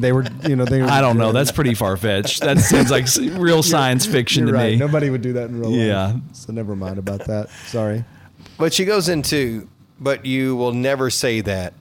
They 0.00 0.12
were, 0.12 0.24
you 0.46 0.56
know, 0.56 0.64
they. 0.64 0.82
Were, 0.82 0.88
I 0.90 1.00
don't 1.00 1.16
know. 1.18 1.32
That's 1.32 1.52
pretty 1.52 1.74
far 1.74 1.96
fetched. 1.96 2.40
That 2.42 2.58
seems 2.58 2.90
like 2.90 3.06
real 3.40 3.62
science 3.62 4.06
fiction 4.06 4.44
You're 4.46 4.52
to 4.56 4.58
right. 4.58 4.72
me. 4.72 4.76
Nobody 4.78 5.10
would 5.10 5.22
do 5.22 5.32
that 5.34 5.48
in 5.48 5.58
real 5.60 5.70
Yeah. 5.70 6.06
life. 6.06 6.14
Yeah. 6.16 6.20
So 6.32 6.52
never 6.52 6.76
mind 6.76 6.98
about 6.98 7.24
that. 7.26 7.50
Sorry. 7.66 8.04
but 8.58 8.72
she 8.74 8.84
goes 8.84 9.08
into, 9.08 9.68
"But 10.00 10.24
you 10.26 10.56
will 10.56 10.72
never 10.72 11.10
say 11.10 11.40
that." 11.42 11.74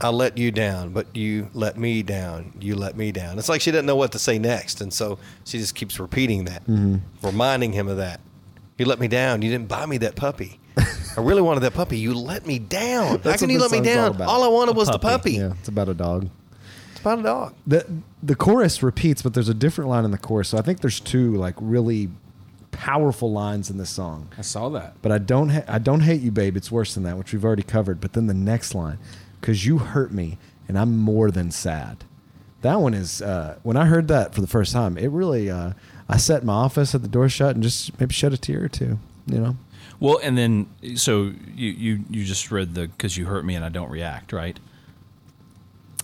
I 0.00 0.10
let 0.10 0.38
you 0.38 0.52
down, 0.52 0.90
but 0.90 1.08
you 1.16 1.50
let 1.54 1.76
me 1.76 2.04
down. 2.04 2.52
You 2.60 2.76
let 2.76 2.96
me 2.96 3.10
down. 3.10 3.36
It's 3.36 3.48
like 3.48 3.60
she 3.60 3.72
doesn't 3.72 3.86
know 3.86 3.96
what 3.96 4.12
to 4.12 4.18
say 4.20 4.38
next, 4.38 4.80
and 4.80 4.92
so 4.92 5.18
she 5.44 5.58
just 5.58 5.74
keeps 5.74 5.98
repeating 5.98 6.44
that, 6.44 6.62
mm-hmm. 6.68 6.98
reminding 7.26 7.72
him 7.72 7.88
of 7.88 7.96
that. 7.96 8.20
You 8.78 8.84
let 8.86 9.00
me 9.00 9.08
down. 9.08 9.42
You 9.42 9.50
didn't 9.50 9.66
buy 9.66 9.86
me 9.86 9.98
that 9.98 10.14
puppy. 10.14 10.60
I 10.78 11.20
really 11.20 11.42
wanted 11.42 11.60
that 11.60 11.74
puppy. 11.74 11.98
You 11.98 12.14
let 12.14 12.46
me 12.46 12.60
down. 12.60 13.18
How 13.22 13.36
can 13.36 13.50
you 13.50 13.58
let 13.58 13.72
me 13.72 13.78
song's 13.78 13.88
all 13.88 14.12
down? 14.12 14.28
All, 14.28 14.44
I 14.44 14.46
wanted 14.48 14.76
A 14.76 14.78
was 14.78 14.86
the 14.86 15.00
puppy. 15.00 15.32
puppy. 15.32 15.32
Yeah, 15.32 15.54
it's 15.58 15.66
about 15.66 15.88
a 15.88 15.94
dog. 15.94 16.28
It's 16.98 17.04
about 17.06 17.20
a 17.20 17.22
dog. 17.22 17.54
the 17.64 17.86
The 18.22 18.34
chorus 18.34 18.82
repeats, 18.82 19.22
but 19.22 19.32
there's 19.32 19.48
a 19.48 19.54
different 19.54 19.88
line 19.88 20.04
in 20.04 20.10
the 20.10 20.18
chorus. 20.18 20.48
So 20.48 20.58
I 20.58 20.62
think 20.62 20.80
there's 20.80 20.98
two 20.98 21.36
like 21.36 21.54
really 21.60 22.10
powerful 22.72 23.30
lines 23.30 23.70
in 23.70 23.78
this 23.78 23.90
song. 23.90 24.28
I 24.36 24.42
saw 24.42 24.68
that. 24.70 24.94
But 25.00 25.12
I 25.12 25.18
don't 25.18 25.50
ha- 25.50 25.64
I 25.68 25.78
don't 25.78 26.00
hate 26.00 26.20
you, 26.20 26.32
babe. 26.32 26.56
It's 26.56 26.72
worse 26.72 26.94
than 26.94 27.04
that, 27.04 27.16
which 27.16 27.32
we've 27.32 27.44
already 27.44 27.62
covered. 27.62 28.00
But 28.00 28.14
then 28.14 28.26
the 28.26 28.34
next 28.34 28.74
line, 28.74 28.98
because 29.40 29.64
you 29.64 29.78
hurt 29.78 30.12
me, 30.12 30.38
and 30.66 30.76
I'm 30.76 30.98
more 30.98 31.30
than 31.30 31.52
sad. 31.52 32.04
That 32.62 32.80
one 32.80 32.94
is 32.94 33.22
uh, 33.22 33.58
when 33.62 33.76
I 33.76 33.84
heard 33.84 34.08
that 34.08 34.34
for 34.34 34.40
the 34.40 34.48
first 34.48 34.72
time. 34.72 34.98
It 34.98 35.12
really 35.12 35.48
uh, 35.48 35.74
I 36.08 36.16
sat 36.16 36.40
in 36.40 36.46
my 36.48 36.54
office, 36.54 36.90
had 36.90 37.02
the 37.02 37.08
door 37.08 37.28
shut, 37.28 37.54
and 37.54 37.62
just 37.62 37.98
maybe 38.00 38.12
shed 38.12 38.32
a 38.32 38.36
tear 38.36 38.64
or 38.64 38.68
two. 38.68 38.98
You 39.26 39.38
know, 39.38 39.56
Well, 40.00 40.18
and 40.22 40.36
then 40.36 40.66
so 40.96 41.32
you 41.54 41.70
you 41.70 42.04
you 42.10 42.24
just 42.24 42.50
read 42.50 42.74
the 42.74 42.88
because 42.88 43.16
you 43.16 43.26
hurt 43.26 43.44
me 43.44 43.54
and 43.54 43.64
I 43.64 43.68
don't 43.68 43.90
react, 43.90 44.32
right? 44.32 44.58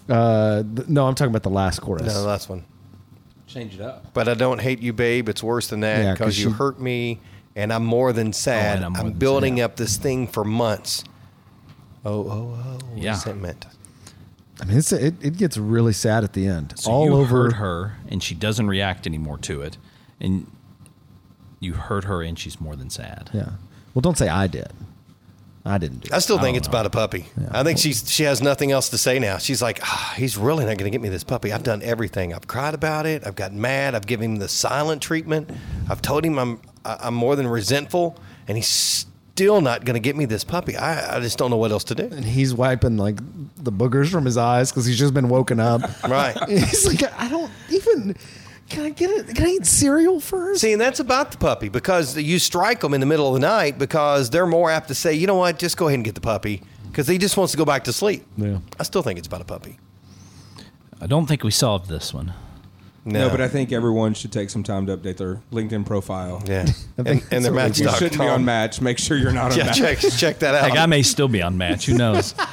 Uh, 0.08 0.62
th- 0.62 0.88
no, 0.88 1.06
I'm 1.06 1.14
talking 1.14 1.30
about 1.32 1.42
the 1.42 1.50
last 1.50 1.80
chorus. 1.80 2.02
No, 2.06 2.12
the 2.22 2.26
last 2.26 2.48
one. 2.48 2.64
Change 3.46 3.74
it 3.74 3.80
up. 3.80 4.12
But 4.14 4.28
I 4.28 4.34
don't 4.34 4.60
hate 4.60 4.80
you, 4.80 4.92
babe. 4.92 5.28
It's 5.28 5.42
worse 5.42 5.68
than 5.68 5.80
that 5.80 5.98
Yeah, 6.02 6.10
'cause 6.12 6.18
because 6.18 6.38
you 6.42 6.50
she- 6.50 6.56
hurt 6.56 6.80
me, 6.80 7.20
and 7.56 7.72
I'm 7.72 7.84
more 7.84 8.12
than 8.12 8.32
sad. 8.32 8.76
and 8.76 8.84
I'm 8.84 8.94
I'm, 8.96 9.00
more 9.02 9.10
than 9.10 9.18
building 9.18 9.56
sad. 9.58 9.62
up 9.64 9.76
this 9.76 9.96
thing 9.96 10.26
for 10.26 10.44
months. 10.44 11.04
Oh, 12.04 12.28
oh, 12.28 12.58
oh. 12.64 12.78
Yeah. 12.96 13.10
Resentment. 13.12 13.66
I 14.60 14.66
mean, 14.66 14.78
it's 14.78 14.92
it, 14.92 15.14
it 15.22 15.36
gets 15.36 15.56
really 15.56 15.92
sad 15.92 16.22
at 16.24 16.32
the 16.32 16.46
end. 16.46 16.74
So 16.76 16.90
All 16.90 17.06
you 17.06 17.12
over 17.14 17.44
hurt 17.44 17.52
her 17.54 17.96
and 18.08 18.22
she 18.22 18.34
doesn't 18.34 18.66
react 18.68 19.06
anymore 19.06 19.38
to 19.38 19.62
it, 19.62 19.78
and 20.20 20.46
you 21.60 21.72
hurt 21.74 22.04
her 22.04 22.22
and 22.22 22.38
she's 22.38 22.60
more 22.60 22.76
than 22.76 22.88
sad. 22.90 23.30
Yeah. 23.32 23.50
Well, 23.94 24.00
don't 24.02 24.16
say 24.18 24.28
I 24.28 24.46
did. 24.46 24.72
I 25.66 25.78
didn't 25.78 26.00
do. 26.00 26.10
I 26.12 26.18
still 26.18 26.38
I 26.38 26.42
think 26.42 26.54
don't 26.54 26.58
it's 26.58 26.68
know. 26.68 26.72
about 26.72 26.86
a 26.86 26.90
puppy. 26.90 27.26
I 27.50 27.62
think 27.62 27.78
she's 27.78 28.10
she 28.10 28.24
has 28.24 28.42
nothing 28.42 28.70
else 28.70 28.90
to 28.90 28.98
say 28.98 29.18
now. 29.18 29.38
She's 29.38 29.62
like, 29.62 29.80
ah, 29.82 30.14
he's 30.16 30.36
really 30.36 30.64
not 30.66 30.76
going 30.76 30.84
to 30.84 30.90
get 30.90 31.00
me 31.00 31.08
this 31.08 31.24
puppy. 31.24 31.52
I've 31.52 31.62
done 31.62 31.80
everything. 31.82 32.34
I've 32.34 32.46
cried 32.46 32.74
about 32.74 33.06
it. 33.06 33.26
I've 33.26 33.34
gotten 33.36 33.60
mad. 33.60 33.94
I've 33.94 34.06
given 34.06 34.32
him 34.32 34.36
the 34.36 34.48
silent 34.48 35.00
treatment. 35.00 35.50
I've 35.88 36.02
told 36.02 36.24
him 36.24 36.38
I'm 36.38 36.60
I'm 36.84 37.14
more 37.14 37.34
than 37.34 37.46
resentful, 37.46 38.16
and 38.46 38.58
he's 38.58 39.06
still 39.34 39.60
not 39.62 39.84
going 39.86 39.94
to 39.94 40.00
get 40.00 40.16
me 40.16 40.26
this 40.26 40.44
puppy. 40.44 40.76
I, 40.76 41.16
I 41.16 41.20
just 41.20 41.38
don't 41.38 41.50
know 41.50 41.56
what 41.56 41.72
else 41.72 41.84
to 41.84 41.94
do. 41.94 42.04
And 42.04 42.24
he's 42.24 42.54
wiping 42.54 42.98
like 42.98 43.16
the 43.56 43.72
boogers 43.72 44.10
from 44.10 44.26
his 44.26 44.36
eyes 44.36 44.70
because 44.70 44.84
he's 44.86 44.98
just 44.98 45.14
been 45.14 45.28
woken 45.28 45.58
up. 45.60 45.80
Right. 46.04 46.36
he's 46.48 46.86
like, 46.86 47.02
I 47.18 47.28
don't 47.28 47.50
even. 47.70 48.14
Can 48.68 48.84
I 48.86 48.90
get 48.90 49.10
it? 49.10 49.34
Can 49.36 49.44
I 49.46 49.50
eat 49.50 49.66
cereal 49.66 50.20
first? 50.20 50.60
See, 50.62 50.72
and 50.72 50.80
that's 50.80 51.00
about 51.00 51.30
the 51.32 51.38
puppy 51.38 51.68
because 51.68 52.16
you 52.16 52.38
strike 52.38 52.80
them 52.80 52.94
in 52.94 53.00
the 53.00 53.06
middle 53.06 53.28
of 53.28 53.34
the 53.34 53.46
night 53.46 53.78
because 53.78 54.30
they're 54.30 54.46
more 54.46 54.70
apt 54.70 54.88
to 54.88 54.94
say, 54.94 55.12
you 55.14 55.26
know 55.26 55.36
what, 55.36 55.58
just 55.58 55.76
go 55.76 55.86
ahead 55.88 55.98
and 55.98 56.04
get 56.04 56.14
the 56.14 56.20
puppy 56.20 56.62
because 56.88 57.06
he 57.06 57.18
just 57.18 57.36
wants 57.36 57.50
to 57.52 57.58
go 57.58 57.64
back 57.64 57.84
to 57.84 57.92
sleep. 57.92 58.24
Yeah. 58.36 58.58
I 58.80 58.82
still 58.84 59.02
think 59.02 59.18
it's 59.18 59.28
about 59.28 59.42
a 59.42 59.44
puppy. 59.44 59.78
I 61.00 61.06
don't 61.06 61.26
think 61.26 61.44
we 61.44 61.50
solved 61.50 61.88
this 61.88 62.14
one. 62.14 62.32
No. 63.06 63.28
but 63.28 63.42
I 63.42 63.48
think 63.48 63.70
everyone 63.70 64.14
should 64.14 64.32
take 64.32 64.48
some 64.48 64.62
time 64.62 64.86
to 64.86 64.96
update 64.96 65.18
their 65.18 65.42
LinkedIn 65.52 65.84
profile. 65.84 66.42
yeah, 66.46 66.64
and, 66.96 67.22
and 67.30 67.44
their 67.44 67.52
match. 67.52 67.78
You 67.78 67.90
shouldn't 67.90 68.18
be 68.18 68.26
on 68.26 68.46
Match. 68.46 68.80
Make 68.80 68.98
sure 68.98 69.18
you're 69.18 69.30
not 69.30 69.52
on 69.52 69.58
Yeah, 69.58 69.64
Match. 69.66 69.76
check 69.76 69.98
check 69.98 70.38
that 70.38 70.54
out. 70.54 70.70
Heck, 70.70 70.78
I 70.78 70.86
may 70.86 71.02
still 71.02 71.28
be 71.28 71.42
on 71.42 71.58
match. 71.58 71.84
Who 71.84 71.98
knows? 71.98 72.34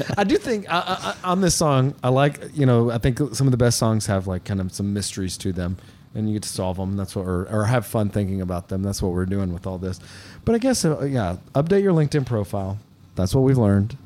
I 0.18 0.24
do 0.24 0.36
think 0.38 0.66
I, 0.70 1.14
I, 1.24 1.28
on 1.28 1.40
this 1.40 1.54
song, 1.54 1.94
I 2.02 2.08
like 2.08 2.40
you 2.54 2.66
know 2.66 2.90
I 2.90 2.98
think 2.98 3.18
some 3.34 3.46
of 3.46 3.50
the 3.50 3.56
best 3.56 3.78
songs 3.78 4.06
have 4.06 4.26
like 4.26 4.44
kind 4.44 4.60
of 4.60 4.72
some 4.72 4.92
mysteries 4.92 5.36
to 5.38 5.52
them, 5.52 5.76
and 6.14 6.28
you 6.28 6.34
get 6.34 6.42
to 6.44 6.48
solve 6.48 6.76
them. 6.76 6.96
That's 6.96 7.14
what 7.16 7.26
or, 7.26 7.48
or 7.50 7.64
have 7.64 7.86
fun 7.86 8.08
thinking 8.08 8.40
about 8.40 8.68
them. 8.68 8.82
That's 8.82 9.02
what 9.02 9.12
we're 9.12 9.26
doing 9.26 9.52
with 9.52 9.66
all 9.66 9.78
this. 9.78 10.00
But 10.44 10.54
I 10.54 10.58
guess 10.58 10.84
uh, 10.84 11.04
yeah, 11.04 11.36
update 11.54 11.82
your 11.82 11.92
LinkedIn 11.92 12.26
profile. 12.26 12.78
That's 13.14 13.34
what 13.34 13.42
we've 13.42 13.58
learned. 13.58 13.96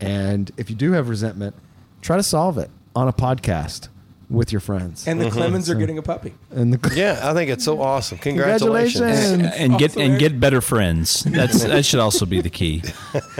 And 0.00 0.50
if 0.56 0.70
you 0.70 0.76
do 0.76 0.92
have 0.92 1.08
resentment, 1.08 1.54
try 2.02 2.16
to 2.16 2.22
solve 2.22 2.58
it 2.58 2.70
on 2.94 3.08
a 3.08 3.12
podcast 3.12 3.88
with 4.34 4.52
your 4.52 4.60
friends. 4.60 5.06
And 5.06 5.20
the 5.20 5.26
mm-hmm. 5.26 5.36
Clemens 5.36 5.70
are 5.70 5.74
getting 5.74 5.98
a 5.98 6.02
puppy. 6.02 6.34
and 6.50 6.74
the, 6.74 6.94
yeah, 6.94 7.20
I 7.22 7.32
think 7.34 7.50
it's 7.50 7.64
so 7.64 7.80
awesome. 7.80 8.18
Congratulations. 8.18 9.00
Congratulations. 9.00 9.54
and 9.56 9.78
get 9.78 9.96
and 9.96 10.18
get 10.18 10.40
better 10.40 10.60
friends. 10.60 11.22
That's 11.22 11.64
that 11.64 11.84
should 11.84 12.00
also 12.00 12.26
be 12.26 12.40
the 12.40 12.50
key. 12.50 12.82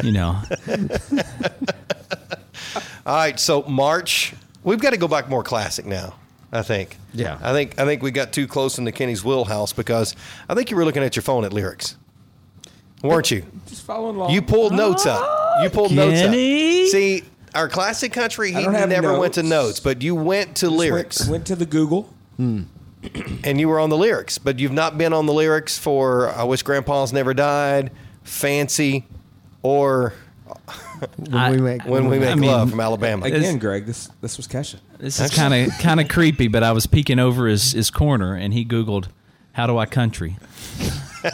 You 0.03 0.13
know, 0.13 0.43
All 3.07 3.15
right, 3.15 3.39
so 3.39 3.63
March, 3.65 4.35
we've 4.63 4.81
got 4.81 4.91
to 4.91 4.97
go 4.97 5.09
back 5.09 5.29
more 5.29 5.43
classic 5.43 5.85
now. 5.85 6.15
I 6.53 6.63
think. 6.63 6.97
Yeah. 7.13 7.39
I 7.43 7.53
think 7.53 7.79
I 7.81 7.85
think 7.85 8.03
we 8.03 8.13
got 8.13 8.33
too 8.33 8.47
close 8.47 8.79
into 8.79 8.93
Kenny's 8.93 9.25
wheelhouse 9.25 9.73
because 9.73 10.15
I 10.49 10.55
think 10.55 10.71
you 10.71 10.77
were 10.77 10.85
looking 10.85 11.03
at 11.03 11.17
your 11.17 11.25
phone 11.25 11.45
at 11.45 11.53
lyrics, 11.53 11.97
weren't 13.03 13.31
you? 13.31 13.45
Just 13.67 13.83
following 13.83 14.17
along. 14.17 14.31
You 14.31 14.41
pulled 14.41 14.73
notes 14.73 15.05
up. 15.05 15.63
You 15.63 15.71
pulled 15.71 15.93
notes 15.93 16.23
up. 16.23 16.33
See, 16.33 17.25
our 17.55 17.69
classic 17.69 18.13
country, 18.13 18.51
he 18.51 18.57
I 18.59 18.63
don't 18.65 18.89
never 18.89 19.19
went 19.19 19.35
to 19.35 19.43
notes. 19.43 19.51
notes, 19.51 19.81
but 19.81 20.03
you 20.03 20.15
went 20.15 20.57
to 20.57 20.67
Just 20.67 20.77
lyrics 20.77 21.21
Went, 21.21 21.31
went 21.31 21.47
to 21.47 21.57
the 21.57 21.67
Google. 21.67 22.09
Hmm. 22.37 22.63
and 23.45 23.61
you 23.61 23.69
were 23.69 23.79
on 23.81 23.91
the 23.91 23.97
lyrics, 23.97 24.39
but 24.39 24.59
you've 24.59 24.73
not 24.73 24.97
been 24.99 25.13
on 25.13 25.27
the 25.27 25.33
lyrics 25.33 25.79
for 25.79 26.31
"I 26.31 26.45
Wish 26.45 26.63
Grandpa's 26.63 27.13
Never 27.13 27.35
Died," 27.35 27.91
"Fancy," 28.23 29.07
or 29.63 30.15
When 31.17 31.35
I- 31.35 31.51
we 31.51 31.59
make 31.59 31.83
"When 31.85 32.09
We 32.09 32.19
Make 32.19 32.31
I 32.31 32.35
mean, 32.35 32.51
Love" 32.51 32.71
from 32.71 32.81
Alabama. 32.81 33.27
Again, 33.27 33.59
Greg, 33.59 33.87
this 33.87 34.09
this 34.21 34.37
was 34.37 34.47
Kesha. 34.49 34.77
This 34.99 35.21
is 35.21 35.31
kind 35.31 35.53
of 35.55 35.79
kind 35.79 36.01
of 36.01 36.09
creepy, 36.09 36.49
but 36.49 36.63
I 36.63 36.73
was 36.73 36.87
peeking 36.87 37.19
over 37.19 37.47
his, 37.47 37.73
his 37.73 37.91
corner 37.91 38.35
and 38.35 38.55
he 38.55 38.65
Googled, 38.65 39.07
"How 39.53 39.67
do 39.67 39.77
I 39.79 39.87
country?" 39.87 40.37
So 41.25 41.31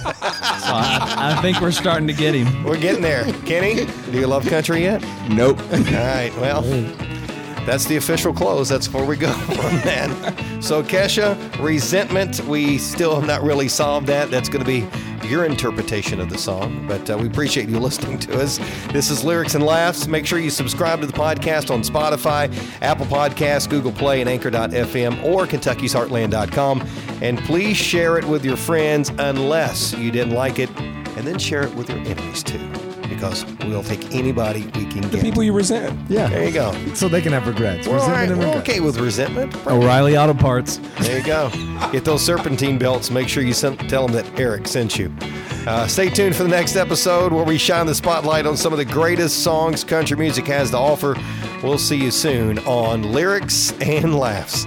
I, 0.75 1.35
I 1.37 1.43
think 1.43 1.61
we're 1.61 1.73
starting 1.73 2.07
to 2.07 2.13
get 2.13 2.35
him. 2.35 2.65
We're 2.65 2.79
getting 2.79 3.03
there. 3.03 3.25
Kenny, 3.45 3.87
do 4.11 4.19
you 4.19 4.27
love 4.27 4.47
country 4.47 4.83
yet? 4.83 5.03
Nope. 5.29 5.59
All 5.73 5.79
right. 5.79 6.31
Well, 6.37 6.63
that's 7.67 7.85
the 7.87 7.97
official 7.97 8.33
close. 8.33 8.69
That's 8.69 8.93
where 8.93 9.05
we 9.05 9.17
go 9.17 9.29
on 9.33 9.81
that. 9.83 10.09
So, 10.61 10.83
Kesha, 10.83 11.37
resentment, 11.63 12.41
we 12.47 12.79
still 12.79 13.15
have 13.17 13.27
not 13.27 13.43
really 13.43 13.69
solved 13.69 14.07
that. 14.07 14.31
That's 14.31 14.49
going 14.49 14.65
to 14.65 14.67
be 14.67 14.87
your 15.31 15.45
interpretation 15.45 16.21
of 16.21 16.29
the 16.29 16.37
song, 16.37 16.85
but 16.89 17.09
uh, 17.09 17.17
we 17.17 17.29
appreciate 17.29 17.69
you 17.69 17.79
listening 17.79 18.19
to 18.19 18.41
us. 18.41 18.59
This 18.93 19.11
is 19.11 19.25
Lyrics 19.25 19.55
and 19.55 19.65
Laughs. 19.65 20.09
Make 20.09 20.27
sure 20.27 20.41
you 20.41 20.51
subscribe 20.51 21.01
to 21.01 21.07
the 21.07 21.13
podcast 21.13 21.71
on 21.71 21.83
Spotify, 21.83 22.53
Apple 22.83 23.07
Podcasts, 23.07 23.71
Google 23.71 23.93
Play, 23.93 24.21
and 24.21 24.29
Anchor.fm 24.29 25.23
or 25.23 25.47
Kentucky'sHeartland.com. 25.47 26.87
And 27.23 27.39
please 27.41 27.77
share 27.77 28.19
it 28.19 28.25
with 28.25 28.45
your 28.45 28.57
friends 28.57 29.11
unless 29.19 29.93
you 29.95 30.11
didn't 30.11 30.35
like 30.35 30.59
it, 30.59 30.69
and 30.81 31.27
then 31.27 31.39
share 31.39 31.63
it 31.63 31.75
with 31.75 31.89
your 31.89 31.99
enemies 31.99 32.43
too, 32.43 32.59
because 33.21 33.45
we'll 33.67 33.83
take 33.83 34.15
anybody 34.15 34.63
we 34.75 34.87
can 34.87 35.03
The 35.03 35.09
get. 35.09 35.23
people 35.23 35.43
you 35.43 35.53
resent. 35.53 35.99
yeah. 36.11 36.29
There 36.29 36.45
you 36.45 36.53
go. 36.53 36.73
So 36.95 37.07
they 37.09 37.21
can 37.21 37.33
have 37.33 37.47
regrets. 37.47 37.87
We're 37.87 37.99
all 37.99 38.09
Resentment 38.09 38.17
right. 38.17 38.31
and 38.31 38.39
We're 38.41 38.47
regrets. 38.47 38.69
okay 38.71 38.81
with 38.81 38.99
resentment. 38.99 39.55
O'Reilly 39.67 40.17
Auto 40.17 40.33
Parts. 40.35 40.79
There 41.01 41.19
you 41.19 41.25
go. 41.25 41.51
Get 41.93 42.05
those 42.05 42.25
serpentine 42.25 42.79
belts. 42.79 43.11
Make 43.11 43.29
sure 43.29 43.43
you 43.43 43.53
sent, 43.53 43.79
tell 43.91 44.07
them 44.07 44.17
that 44.17 44.41
Eric 44.41 44.67
sent 44.67 44.99
you. 44.99 45.13
Uh, 45.67 45.87
stay 45.87 46.09
tuned 46.09 46.35
for 46.35 46.43
the 46.45 46.49
next 46.49 46.77
episode 46.77 47.33
where 47.33 47.45
we 47.45 47.59
shine 47.59 47.85
the 47.85 47.95
spotlight 47.95 48.47
on 48.47 48.57
some 48.57 48.73
of 48.73 48.79
the 48.79 48.85
greatest 48.85 49.43
songs 49.45 49.85
country 49.85 50.17
music 50.17 50.47
has 50.47 50.71
to 50.71 50.79
offer. 50.79 51.15
We'll 51.63 51.77
see 51.77 51.97
you 52.03 52.11
soon 52.11 52.59
on 52.61 53.03
Lyrics 53.13 53.73
and 53.83 54.19
Laughs. 54.19 54.65